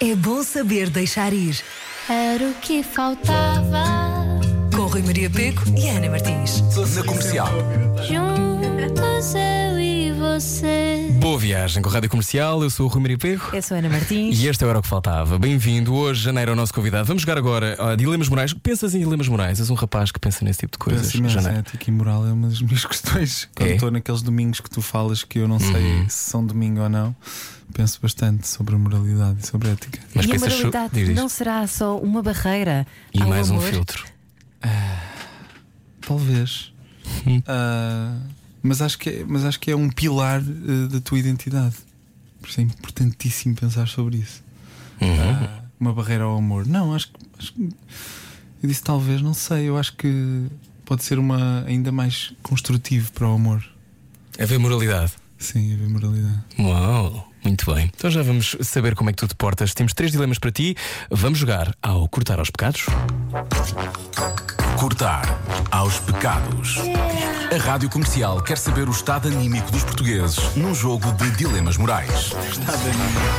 [0.00, 1.60] É bom saber deixar ir.
[2.08, 3.84] Era o que faltava.
[4.74, 6.62] Com Rui Maria Peco e Ana Martins.
[6.96, 7.48] Na comercial.
[8.08, 11.08] Juntos eu e você.
[11.20, 13.54] Boa viagem com a Rádio Comercial, eu sou o Rui Maria Perro.
[13.54, 14.38] Eu sou a Ana Martins.
[14.40, 15.38] E este era o que faltava.
[15.38, 15.94] Bem-vindo.
[15.94, 17.04] Hoje, Janeiro é o nosso convidado.
[17.04, 18.54] Vamos jogar agora a Dilemas Morais.
[18.54, 19.60] Pensas em Dilemas Morais?
[19.60, 21.02] És um rapaz que pensa nesse tipo de coisas.
[21.06, 21.58] Penso imenso, Janeiro.
[21.58, 23.48] ética e moral é uma das minhas questões.
[23.54, 23.74] Quando É?
[23.74, 26.08] estou naqueles domingos que tu falas que eu não sei Uhum.
[26.08, 27.14] se são domingo ou não,
[27.70, 29.98] penso bastante sobre a moralidade e sobre a ética.
[30.14, 33.70] Mas e a moralidade não será só uma barreira E ao mais um amor?
[33.70, 34.04] filtro.
[36.00, 36.72] Talvez.
[37.26, 37.42] Hum.
[37.46, 38.16] Ah,
[38.62, 41.76] mas, acho que é, mas acho que é um pilar eh, da tua identidade.
[42.40, 44.42] Por isso é importantíssimo pensar sobre isso.
[45.00, 45.08] Uhum.
[45.20, 46.66] Ah, uma barreira ao amor.
[46.66, 47.18] Não, acho que.
[47.38, 47.68] acho que-
[48.62, 49.68] eu disse talvez, não sei.
[49.68, 50.46] Eu acho que
[50.84, 53.64] pode ser uma ainda mais construtivo para o amor.
[54.38, 55.12] Haver moralidade.
[55.38, 56.40] Sim, haver moralidade.
[56.58, 57.90] Uau, muito bem.
[57.94, 59.74] Então já vamos saber como é que tu te portas.
[59.74, 60.76] Temos três dilemas para ti.
[61.10, 62.86] Vamos jogar ao Cortar aos Pecados.
[64.80, 65.38] Cortar
[65.70, 66.78] aos pecados.
[67.54, 72.32] A Rádio Comercial quer saber o estado anímico dos portugueses num jogo de dilemas morais.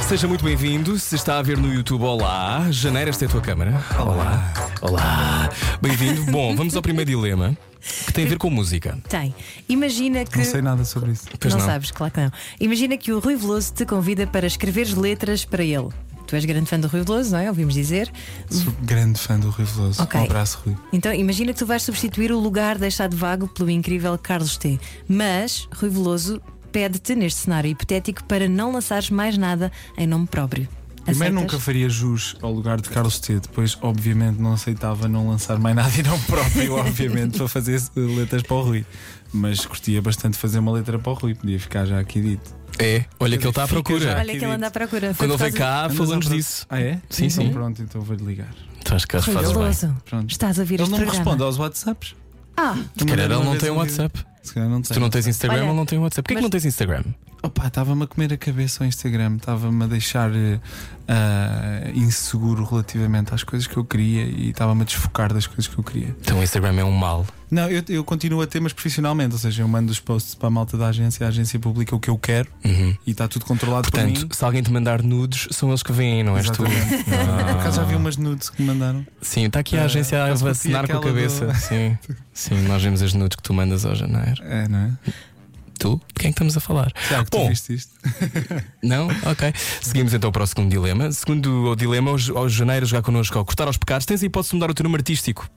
[0.07, 0.99] Seja muito bem-vindo.
[0.99, 2.67] Se está a ver no YouTube, olá.
[2.69, 3.83] Janeiro, esta é a tua câmara.
[3.99, 4.53] Olá.
[4.81, 5.49] Olá.
[5.81, 6.31] Bem-vindo.
[6.31, 7.57] Bom, vamos ao primeiro dilema
[8.05, 8.99] que tem a ver com música.
[9.09, 9.33] Tem.
[9.67, 10.37] Imagina que.
[10.37, 11.25] Não sei nada sobre isso.
[11.39, 11.65] Pois não, não.
[11.65, 12.31] sabes, claro que não.
[12.59, 15.89] Imagina que o Rui Veloso te convida para escreveres letras para ele.
[16.31, 17.49] Tu és grande fã do Rui Veloso, não é?
[17.49, 18.09] Ouvimos dizer.
[18.49, 20.01] Sou grande fã do Rui Veloso.
[20.01, 20.17] Ok.
[20.17, 20.77] Um abraço, Rui.
[20.93, 24.79] Então imagina que tu vais substituir o lugar deixado vago pelo incrível Carlos T.
[25.09, 30.69] Mas Rui Veloso pede-te neste cenário hipotético para não lançares mais nada em nome próprio.
[31.03, 31.41] Primeiro Aceitas?
[31.41, 33.41] nunca faria jus ao lugar de Carlos T.
[33.41, 38.41] Depois, obviamente, não aceitava não lançar mais nada e não próprio, obviamente, para fazer letras
[38.43, 38.85] para o Rui.
[39.33, 42.60] Mas curtia bastante fazer uma letra para o Rui, podia ficar já aqui dito.
[42.81, 44.15] É, olha que ele está à procura.
[44.17, 45.13] Olha que ele anda à procura.
[45.13, 46.65] Foi Quando ele por vem causa- cá, falamos disso.
[46.69, 46.99] Ah, é?
[47.09, 47.51] Sim, então, sim.
[47.51, 48.49] Pronto, então vou-lhe ligar.
[48.83, 49.95] Tu acho que Rui fazes bem.
[50.05, 50.31] Pronto.
[50.31, 51.23] estás a ouvir Ele este não me programa.
[51.31, 52.15] responde aos WhatsApps.
[52.57, 54.25] Ah, Se calhar ele não tem um WhatsApp.
[54.43, 54.87] Se calhar não tem.
[54.87, 56.23] Se tu não tens Instagram, Olha, ele não tem um WhatsApp.
[56.23, 57.03] Porquê que mas- não tens Instagram?
[57.43, 60.59] Opa, estava-me a comer a cabeça ao Instagram, estava-me a deixar eh,
[61.07, 65.75] ah, inseguro relativamente às coisas que eu queria e estava-me a desfocar das coisas que
[65.77, 66.15] eu queria.
[66.21, 67.25] Então o Instagram é um mal.
[67.49, 70.47] Não, eu, eu continuo a ter, mas profissionalmente, ou seja, eu mando os posts para
[70.47, 72.95] a malta da agência, a agência publica o que eu quero Uhum.
[73.05, 74.29] e está tudo controlado por Portanto, mim.
[74.31, 76.63] se alguém te mandar nudes, são eles que vêm, não és tu.
[76.65, 77.03] Exatamente.
[77.09, 79.05] Por acaso já vi umas nudes que me mandaram.
[79.21, 81.47] Sim, está aqui a Ah, agência a por vacinar com a cabeça.
[81.47, 81.97] do- Sim.
[82.33, 84.41] Sim, nós vemos as nudes que tu mandas ao janeiro.
[84.43, 84.91] É, não é?
[85.81, 85.95] Tu?
[85.95, 86.91] De quem é que estamos a falar?
[87.07, 87.49] Tiago, tu Bom.
[87.49, 87.91] viste isto?
[88.83, 89.07] Não?
[89.07, 89.51] Ok.
[89.81, 91.11] Seguimos então para o segundo dilema.
[91.11, 94.51] Segundo o dilema, ao, ao janeiro jogar connosco ao cortar aos pecados, tens a hipótese
[94.51, 95.49] de mudar o teu nome artístico.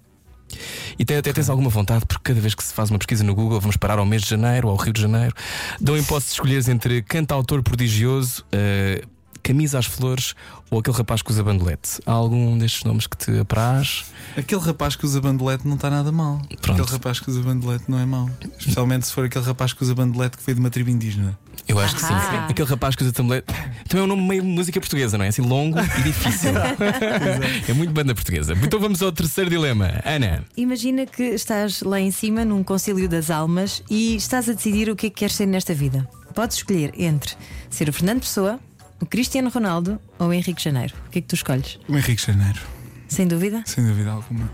[0.98, 3.34] E tem- até tens alguma vontade, porque cada vez que se faz uma pesquisa no
[3.34, 5.34] Google, vamos parar ao mês de janeiro, ao Rio de Janeiro,
[5.78, 9.02] dão hipótese de escolheres entre cantautor prodigioso, eh,
[9.44, 10.34] camisa às flores
[10.70, 12.00] ou aquele rapaz que usa bandolete?
[12.06, 14.06] Há algum destes nomes que te apraz?
[14.36, 16.40] Aquele rapaz que usa bandolete não está nada mal.
[16.60, 16.80] Pronto.
[16.80, 18.28] Aquele rapaz que usa bandolete não é mau.
[18.58, 21.38] Especialmente se for aquele rapaz que usa bandolete que veio de uma tribo indígena.
[21.68, 22.12] Eu acho que sim.
[22.12, 22.46] Ahá.
[22.48, 23.42] Aquele rapaz que usa também.
[23.88, 25.28] Também é um nome meio música portuguesa, não é?
[25.28, 26.50] Assim longo e difícil.
[27.68, 28.54] é muito banda portuguesa.
[28.62, 30.00] Então vamos ao terceiro dilema.
[30.04, 30.44] Ana.
[30.56, 34.96] Imagina que estás lá em cima num concílio das almas e estás a decidir o
[34.96, 36.08] que é que queres ser nesta vida.
[36.34, 37.34] Podes escolher entre
[37.70, 38.58] ser o Fernando Pessoa,
[39.00, 40.94] o Cristiano Ronaldo ou o Henrique Janeiro.
[41.06, 41.78] O que é que tu escolhes?
[41.88, 42.60] O Henrique Janeiro,
[43.08, 43.62] Sem dúvida?
[43.66, 44.50] sem dúvida alguma.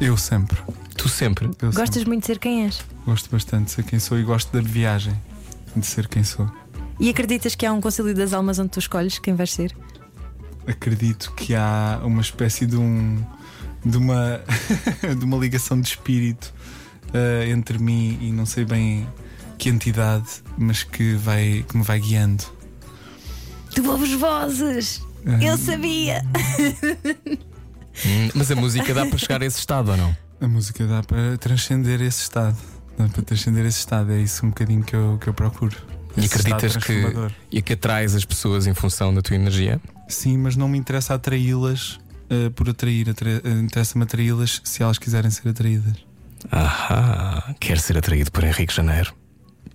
[0.00, 0.58] Eu sempre.
[0.96, 1.46] Tu sempre.
[1.60, 2.08] Eu Gostas sempre.
[2.08, 2.80] muito de ser quem és?
[3.04, 5.14] Gosto bastante de ser quem sou e gosto da viagem
[5.76, 6.50] de ser quem sou.
[7.00, 9.74] E acreditas que há um concílio das almas onde tu escolhes quem vais ser?
[10.66, 13.22] Acredito que há uma espécie de um
[13.84, 14.40] de uma
[15.18, 16.54] de uma ligação de espírito
[17.12, 19.08] eh, entre mim e não sei bem
[19.58, 20.26] que entidade,
[20.56, 22.44] mas que vai que me vai guiando.
[23.74, 25.02] Tu ouves vozes!
[25.40, 26.22] Eu sabia!
[28.04, 30.16] Hum, mas a música dá para chegar a esse estado ou não?
[30.40, 32.56] A música dá para transcender esse estado.
[32.98, 34.12] Dá para transcender esse estado.
[34.12, 35.76] É isso um bocadinho que eu, que eu procuro.
[36.16, 37.02] E Esse acreditas que,
[37.50, 39.80] e que atrais as pessoas em função da tua energia?
[40.08, 41.98] Sim, mas não me interessa atraí-las
[42.28, 43.08] eh, por atrair.
[43.08, 45.94] Atra- eh, Interessa-me atraí-las se elas quiserem ser atraídas.
[46.50, 49.14] Ahá, quer ser atraído por Henrique Janeiro.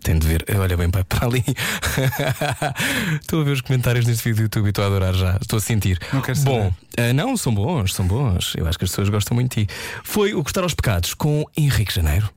[0.01, 1.43] Tem de ver, olha bem para ali.
[3.21, 5.37] estou a ver os comentários neste vídeo do YouTube e estou a adorar já.
[5.41, 5.99] Estou a sentir.
[6.13, 6.49] Não quero saber.
[6.49, 8.53] Bom, ah, não, são bons, são bons.
[8.55, 9.73] Eu acho que as pessoas gostam muito de ti.
[10.03, 12.29] Foi o Gostar aos Pecados com Henrique Janeiro.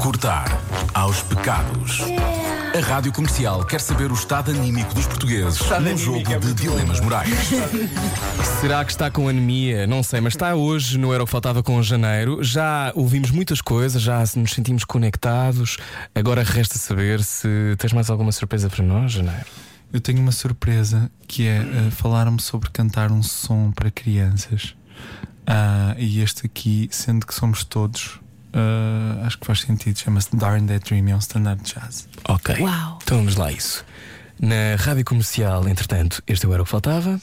[0.00, 0.46] Cortar
[0.94, 2.00] aos pecados.
[2.74, 7.28] A Rádio Comercial quer saber o estado anímico dos portugueses num jogo de dilemas morais.
[8.58, 9.86] Será que está com anemia?
[9.86, 12.42] Não sei, mas está hoje no Era o que Faltava com Janeiro.
[12.42, 15.76] Já ouvimos muitas coisas, já nos sentimos conectados.
[16.14, 19.44] Agora resta saber se tens mais alguma surpresa para nós, Janeiro.
[19.92, 24.74] Eu tenho uma surpresa que é eh, falar-me sobre cantar um som para crianças.
[25.46, 28.18] Ah, e este aqui, sendo que somos todos,
[28.56, 29.98] ah, acho que faz sentido.
[29.98, 32.08] Chama-se Darn That Dream, é um standard de jazz.
[32.28, 32.56] Ok.
[32.60, 32.98] Uau.
[33.02, 33.84] Então vamos lá a isso.
[34.40, 37.20] Na rádio comercial, entretanto, este Era o que Faltava.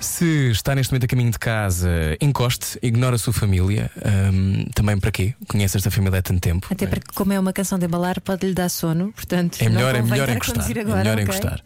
[0.00, 3.90] Se está neste momento a caminho de casa, encoste, ignora a sua família.
[4.04, 5.34] Ahm, também para quê?
[5.48, 6.66] Conhece esta família há tanto tempo.
[6.70, 9.12] Até porque, como é uma canção de embalar, pode-lhe dar sono.
[9.12, 10.54] Portanto, É melhor, não é melhor encostar.
[10.56, 11.24] conduzir é agora, melhor ok?
[11.24, 11.60] encostar.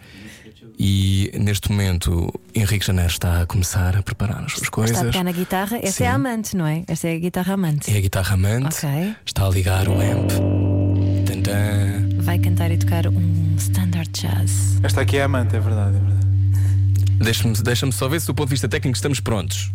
[0.79, 4.97] E neste momento, Henrique Janeiro está a começar a preparar as suas coisas.
[4.97, 5.77] Está a pegar na guitarra.
[5.77, 6.05] Esta Sim.
[6.05, 6.85] é a amante, não é?
[6.89, 7.91] Esta é a guitarra amante.
[7.93, 8.85] É a guitarra amante.
[8.85, 9.15] Ok.
[9.25, 10.31] Está a ligar o amp.
[11.27, 12.09] Tantã.
[12.23, 14.81] Vai cantar e tocar um standard jazz.
[14.83, 16.27] Esta aqui é a amante, é verdade, é verdade.
[17.23, 19.71] Deixa-me deixa só ver se do ponto de vista técnico estamos prontos.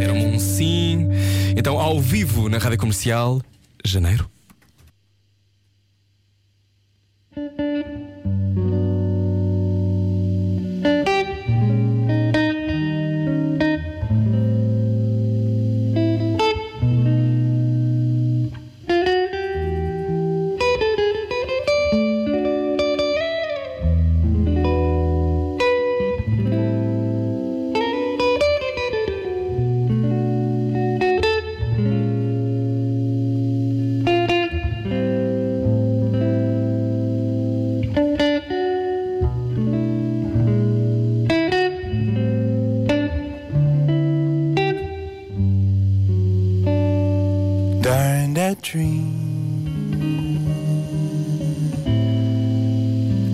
[0.00, 1.08] Era um sim.
[1.56, 3.42] Então, ao vivo na rádio comercial,
[3.84, 4.30] janeiro.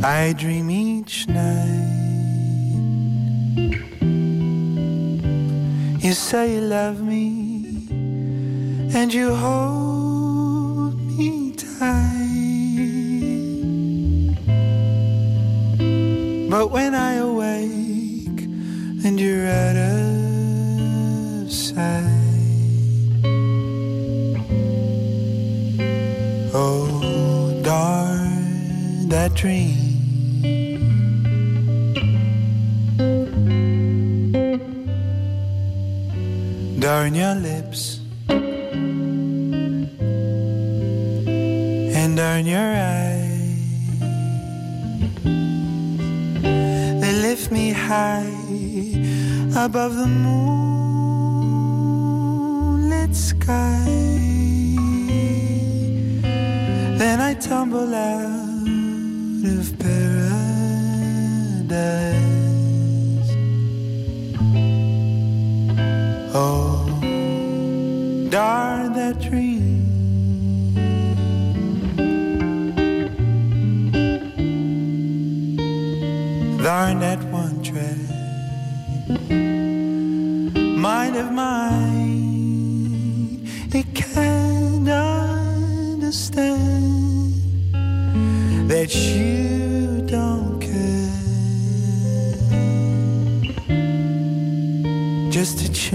[0.09, 1.83] I dream each night.
[5.99, 7.89] You say you love me,
[8.95, 11.97] and you hold me tight.
[16.51, 18.43] But when I awake,
[19.05, 22.07] and you're out of sight.
[26.55, 29.86] Oh, darn that dream.
[36.97, 38.01] Darn your lips.
[41.99, 44.01] And darn your eyes.
[47.03, 48.33] They lift me high
[49.67, 50.07] above the
[51.27, 51.85] moonlit
[53.15, 53.85] sky.
[57.03, 58.26] Then I tumble out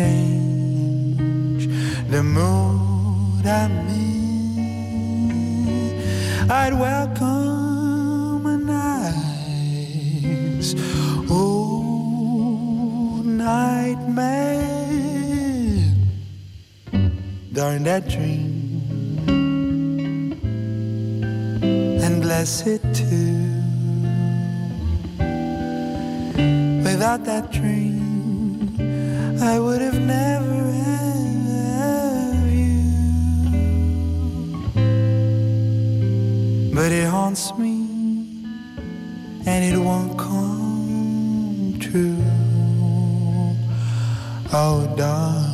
[0.02, 1.64] change
[2.14, 4.82] the mood I'm in,
[6.50, 10.70] I'd welcome a nice
[11.30, 14.62] old nightmare.
[17.54, 18.82] Darn that dream
[22.04, 23.40] and bless it too.
[26.88, 27.91] Without that dream,
[29.44, 30.54] I would have never
[30.86, 32.84] have you.
[36.76, 37.88] But it haunts me,
[39.48, 42.24] and it won't come true.
[44.54, 45.51] Oh, darling.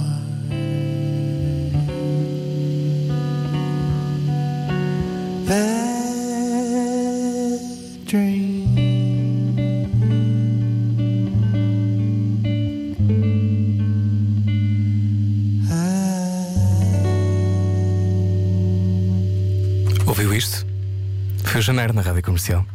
[21.77, 22.65] O na rádio comercial.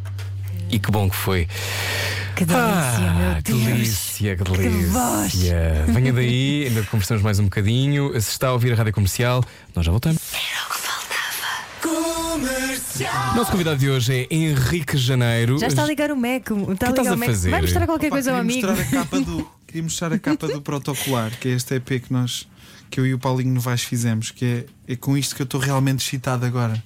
[0.70, 1.48] E que bom que foi.
[2.36, 3.64] Que delícia, Ah, meu que Deus.
[3.64, 5.84] delícia, que delícia.
[5.88, 8.12] Venha daí, ainda conversamos mais um bocadinho.
[8.20, 9.44] Se está a ouvir a rádio comercial,
[9.74, 10.20] nós já voltamos.
[13.34, 15.58] Nosso convidado de hoje é Henrique Janeiro.
[15.58, 16.48] Já está a ligar o Mac.
[16.50, 17.28] Está que a estás ligar a o Mac.
[17.28, 17.50] fazer?
[17.50, 18.66] Vai mostrar qualquer Opa, coisa ao amigo.
[18.66, 22.12] mostrar a capa do Queria mostrar a capa do protocolar, que é este EP que
[22.12, 22.46] nós
[22.90, 24.44] que eu e o Paulinho Novaes fizemos, que
[24.86, 26.82] é, é com isto que eu estou realmente excitado agora.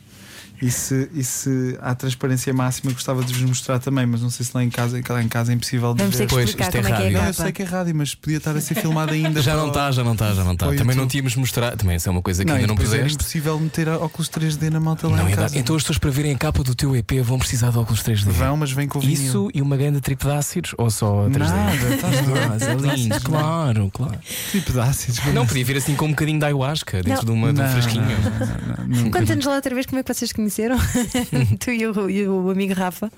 [0.61, 4.47] E se, e se há transparência máxima, gostava de vos mostrar também, mas não sei
[4.47, 6.27] se lá em casa, lá em casa é impossível de Vamos ver.
[6.27, 7.19] que Pois, isto é é é rádio.
[7.19, 9.43] a Não, eu sei que é rádio, mas podia estar a ser filmado ainda.
[9.43, 10.73] Já para não está, já não está, já não está.
[10.75, 11.77] Também não tínhamos mostrar.
[11.77, 13.15] Também isso é uma coisa que Não, ainda não puseste.
[13.15, 15.59] impossível meter óculos 3D na malta lá Não, em é casa.
[15.59, 18.31] então as pessoas para verem a capa do teu EP vão precisar de óculos 3D.
[18.31, 19.15] Vão, mas vem com vinil.
[19.15, 21.39] Isso e uma grande trip de ácidos ou só 3D?
[21.39, 24.19] Nada, estás é lindo, claro, claro.
[24.51, 25.21] Tipo de ácidos.
[25.35, 28.07] Não, podia vir assim com um bocadinho de ayahuasca dentro de, uma, de um fresquinho.
[29.13, 30.77] Conta-nos lá outra vez como é que vocês se conheceram.
[31.59, 33.11] tu e o, e o amigo Rafa.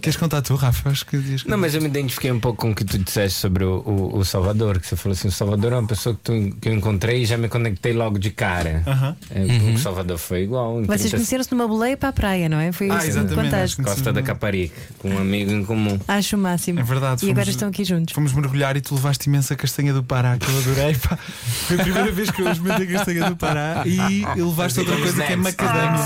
[0.00, 0.90] Queres contar tu, Rafa?
[0.90, 3.38] Acho que dias Não, mas eu me identifiquei um pouco com o que tu disseste
[3.38, 6.20] sobre o, o, o Salvador, que você falou assim: o Salvador é uma pessoa que,
[6.22, 8.82] tu, que eu encontrei e já me conectei logo de cara.
[8.86, 9.16] Aham.
[9.30, 9.74] É, Uhum.
[9.74, 10.82] O Salvador foi igual.
[10.82, 12.72] Vocês 30 conheceram-se numa boleia para a praia, não é?
[12.72, 15.98] Foi Ah, isso que- Costa da Caparica, com um amigo em comum.
[16.08, 16.80] Acho o máximo.
[16.80, 18.14] É verdade, E agora fomos- estão aqui juntos.
[18.14, 20.94] Fomos mergulhar e tu levaste imensa castanha do Pará, que eu adorei.
[20.96, 21.16] pá.
[21.16, 25.32] Foi a primeira vez que eu experimentei castanha do Pará e levaste outra coisa que
[25.32, 26.02] é macadâmia.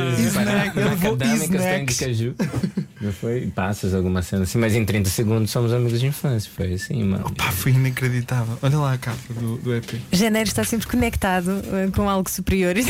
[0.00, 2.34] E de caju.
[3.00, 3.46] Não foi?
[3.54, 6.50] Passas alguma cena assim, mas em 30 segundos somos amigos de infância.
[6.54, 7.30] Foi assim, mano.
[7.34, 8.58] Pá, foi inacreditável.
[8.60, 9.94] Olha lá a capa do, do EP.
[10.12, 12.74] Janeiro está sempre conectado eh, com algo superior.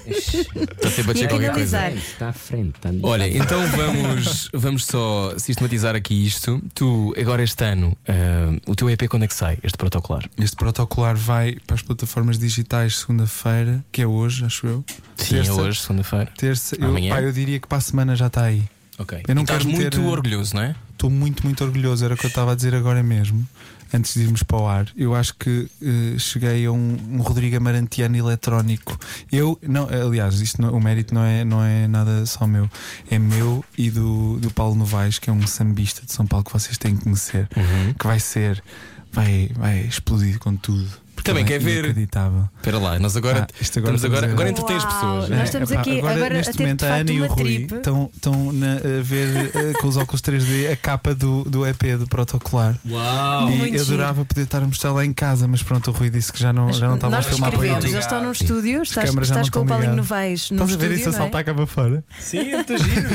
[0.00, 1.90] Está sempre a dizer qualquer coisa.
[1.90, 2.76] Está à frente.
[2.76, 6.62] Está Olha, então vamos, vamos só sistematizar aqui isto.
[6.74, 9.58] Tu, agora este ano, ah, o teu EP quando é que sai?
[9.62, 10.28] Este protocolar?
[10.38, 14.84] Este protocolar vai para as plataformas digitais segunda-feira, que é hoje, acho eu.
[15.16, 15.50] Sim, Terça.
[15.50, 16.09] é hoje, segunda-feira.
[16.36, 17.14] Terça, eu, Amanhã?
[17.14, 18.62] pá, eu diria que para a semana já está aí.
[18.98, 19.22] Ok.
[19.26, 20.74] Eu não estás quero muito eh, orgulhoso, não é?
[20.92, 22.04] Estou muito, muito orgulhoso.
[22.04, 23.48] Era o que eu estava a dizer agora mesmo,
[23.94, 24.86] antes de irmos para o ar.
[24.94, 28.98] Eu acho que eh, cheguei a um, um Rodrigo Amarantiano eletrónico.
[29.32, 32.68] Eu, não, aliás, isto não- o mérito não é, não é nada só meu,
[33.10, 36.52] é meu e do, do Paulo Novaes, que é um sambista de São Paulo que
[36.52, 37.94] vocês têm que conhecer, Uhum.
[37.94, 38.62] que vai ser,
[39.10, 40.86] vai, vai explodir com tudo.
[41.22, 41.84] Porque Também é quer ver.
[41.84, 42.48] Inacreditável.
[42.56, 45.28] Espera lá, nós agora, Ah, isto agora estamos agora, agora entretens Uau, pessoas.
[45.28, 45.44] Nós né?
[45.44, 47.74] estamos aqui agora neste a ter, momento de a Ana e o uma Rui trip.
[47.74, 51.96] estão, estão na- a ver eh, com os óculos 3D a capa do, do EP
[51.98, 52.76] do protocolar.
[52.88, 53.50] Uau!
[53.50, 53.94] E Muito eu giro.
[53.96, 56.52] adorava poder estar a mostrar lá em casa, mas pronto, o Rui disse que já
[56.52, 59.50] não, já não estava a Nós filmar para eles estão num estúdio, estás, já estás
[59.50, 59.96] com o Paulinho.
[59.96, 61.22] Novaes Estás a ver estúdio, isso a não é?
[61.22, 62.04] saltar cá para fora?
[62.18, 63.08] Sim, é muito giro.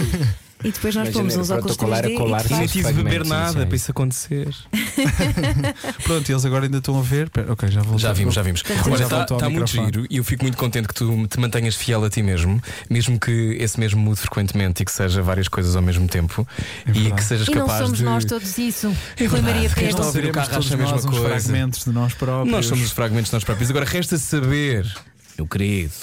[0.66, 2.84] E depois nós pomos uns o óculos protocolar 3D é colar e E nem de
[2.94, 3.66] beber nada iniciais.
[3.68, 4.56] para isso acontecer.
[6.04, 7.30] Pronto, eles agora ainda estão a ver.
[7.50, 8.00] Ok, já voltou.
[8.00, 8.64] Já vimos, já vimos.
[8.98, 12.04] Já está ao muito giro e eu fico muito contente que tu te mantenhas fiel
[12.04, 15.82] a ti mesmo, mesmo que esse mesmo mude frequentemente e que seja várias coisas ao
[15.82, 16.48] mesmo tempo
[16.86, 18.04] É e que sejas E não capaz somos de.
[18.04, 18.96] nós todos isso.
[19.18, 19.90] É Rui Maria Pedro.
[19.90, 21.28] está a ouvir o carro todos acha a mesma nós coisa.
[21.30, 22.52] fragmentos de nós próprios.
[22.52, 23.70] Nós somos os fragmentos de nós próprios.
[23.70, 24.86] Agora resta saber,
[25.38, 25.94] meu querido,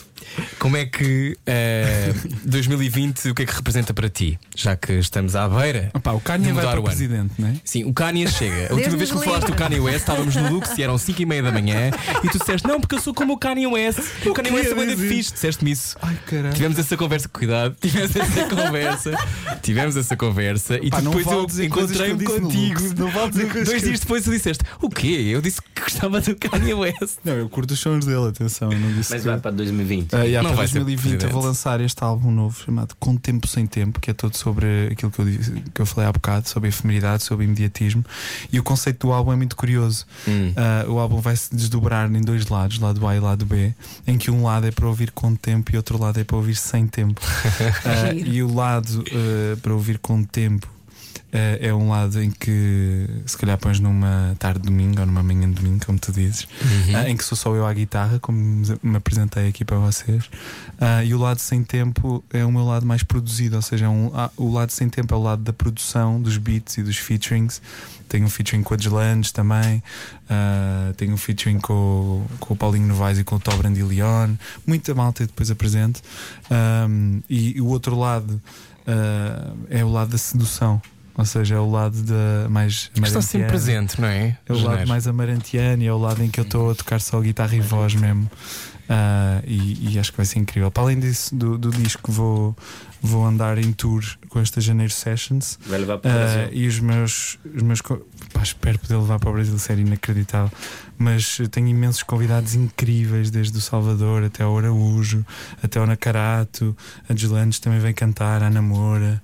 [0.58, 2.12] Como é que eh,
[2.44, 4.38] 2020 o que é que representa para ti?
[4.56, 5.90] Já que estamos à beira.
[5.94, 6.88] Opa, o de Kanye vai mudar para o ano.
[6.88, 7.54] presidente, não é?
[7.64, 8.68] Sim, o Kanye chega.
[8.70, 9.54] A última Deus vez que me falaste do.
[9.54, 11.90] Kanye West, estávamos no Lux e eram 5 e meia da manhã
[12.22, 14.00] e tu disseste: Não, porque eu sou como o Kanye West.
[14.26, 15.32] O Kanye West é muito fixe.
[15.32, 15.96] Disseste-me isso.
[16.02, 16.54] Ai, caralho.
[16.54, 19.18] Tivemos essa conversa, cuidado, tivemos essa conversa,
[19.62, 22.80] tivemos essa conversa e Pá, depois vale eu encontrei-me contigo.
[22.98, 25.30] Não vale dizer Dois que dias depois tu disseste: O quê?
[25.32, 27.18] Eu disse que gostava do Kanye West.
[27.24, 30.11] Não, eu curto os sons dele, atenção, não disse Mas que- vai para 2020.
[30.12, 33.46] Ah, yeah, Não vai ser 2020 eu vou lançar este álbum novo chamado Com Tempo
[33.46, 36.48] Sem Tempo, que é todo sobre aquilo que eu, disse- que eu falei há bocado,
[36.48, 38.04] sobre efemeridade, sobre imediatismo.
[38.52, 40.04] E o conceito do álbum é muito curioso.
[40.28, 40.52] Hum.
[40.56, 43.74] Ah, o álbum vai se desdobrar em dois lados, lado A e lado B,
[44.06, 46.56] em que um lado é para ouvir com tempo e outro lado é para ouvir
[46.56, 47.20] sem tempo.
[48.12, 48.28] Giro.
[48.28, 50.68] e o lado ah, para ouvir com tempo
[51.32, 55.48] é um lado em que se calhar pões numa tarde de domingo ou numa manhã
[55.48, 56.46] de domingo, como tu dizes,
[56.94, 58.38] ah, em que sou só eu à guitarra, como
[58.82, 60.28] me- apresentei aqui para vocês.
[60.78, 63.88] Ah, e o lado sem tempo é o meu lado mais produzido, ou seja, é
[63.88, 66.96] um, ah, o lado sem tempo é o lado da produção, dos beats e dos
[66.98, 67.62] featurings.
[68.08, 69.82] Tenho um featuring com a Deslandes também,
[70.28, 74.34] ah, tenho um featuring com, o- com o Paulinho Novaes e com o Tó Brandilion,
[74.66, 76.02] muita malta depois apresento.
[76.50, 78.38] Ahm, e, o outro lado
[78.86, 80.82] ah, é o lado da sedução,
[81.16, 84.36] ou seja, é o lado da mais Que está sempre presente, não é?
[84.48, 87.00] É o lado mais amarantiano e é o lado em que eu estou a tocar
[87.00, 88.30] só guitarra e voz mesmo.
[88.88, 90.70] Ah, e, e acho que vai ser incrível.
[90.70, 92.54] Para além disso, do, do disco, vou,
[93.00, 95.58] vou andar em tour com esta Janeiro Sessions.
[95.66, 96.48] Vai levar para o Ah, Brasil.
[96.52, 97.96] e os meus, os meus pá,
[98.42, 100.50] espero poder levar para o Brasil, sério, inacreditável.
[100.98, 105.24] Mas tenho imensos convidados incríveis, desde o Salvador até ao Araújo,
[105.62, 106.76] até ao Nacarato.
[107.08, 109.22] A Deslandes também vem cantar, a Namora.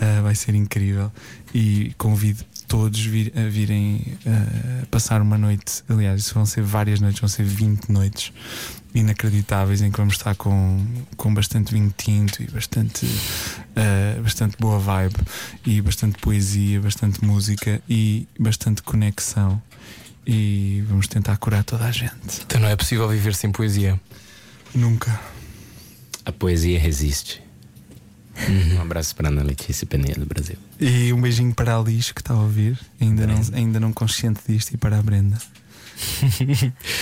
[0.00, 1.12] Ah, vai ser incrível.
[1.54, 5.82] E convido todos vir- a virem ah, passar uma noite.
[5.88, 8.32] Aliás, isso vão ser várias noites, vão ser 20 noites
[8.94, 10.84] inacreditáveis em que vamos estar com,
[11.16, 13.06] com bastante vinho tinto e bastante,
[13.76, 15.16] ah, bastante boa vibe
[15.66, 19.60] e bastante poesia, bastante música e bastante conexão.
[20.26, 22.40] E vamos tentar curar toda a gente.
[22.46, 24.00] Então não é possível viver sem poesia.
[24.74, 25.18] Nunca.
[26.24, 27.42] A poesia resiste.
[28.48, 30.56] Um abraço para Ana Letícia Peneira do Brasil.
[30.80, 34.40] E um beijinho para a Liz que está a ouvir, ainda não, ainda não consciente
[34.48, 35.36] disto, e para a Brenda.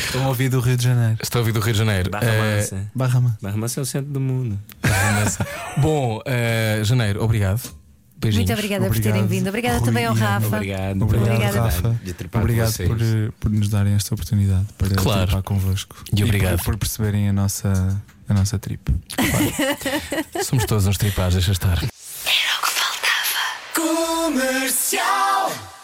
[0.06, 1.18] Estão a ouvir do Rio de Janeiro.
[1.22, 2.10] Estou a ouvir do Rio de Janeiro.
[2.10, 2.90] Barra Eh, Mansa.
[2.94, 3.36] Barra Man.
[3.40, 4.58] Barra Mansa é o centro do mundo.
[5.78, 7.77] Bom, eh, Janeiro, obrigado.
[8.20, 8.48] Beijinhos.
[8.48, 9.48] Muito obrigada por Obrigado, terem vindo.
[9.48, 10.18] Obrigada Rui também ao e.
[10.18, 10.56] Rafa.
[10.56, 11.02] Obrigado.
[11.02, 11.60] Obrigado, Obrigada.
[11.60, 12.00] Rafa.
[12.34, 12.98] Obrigado por,
[13.38, 15.22] por nos darem esta oportunidade para Claro.
[15.26, 15.96] tripar convosco.
[16.16, 16.56] E obrigado.
[16.58, 18.80] por, por perceberem a nossa, a nossa trip.
[20.44, 21.78] Somos todos uns tripados, deixa estar.
[21.78, 24.32] Era o que faltava.
[24.32, 25.77] Comercial.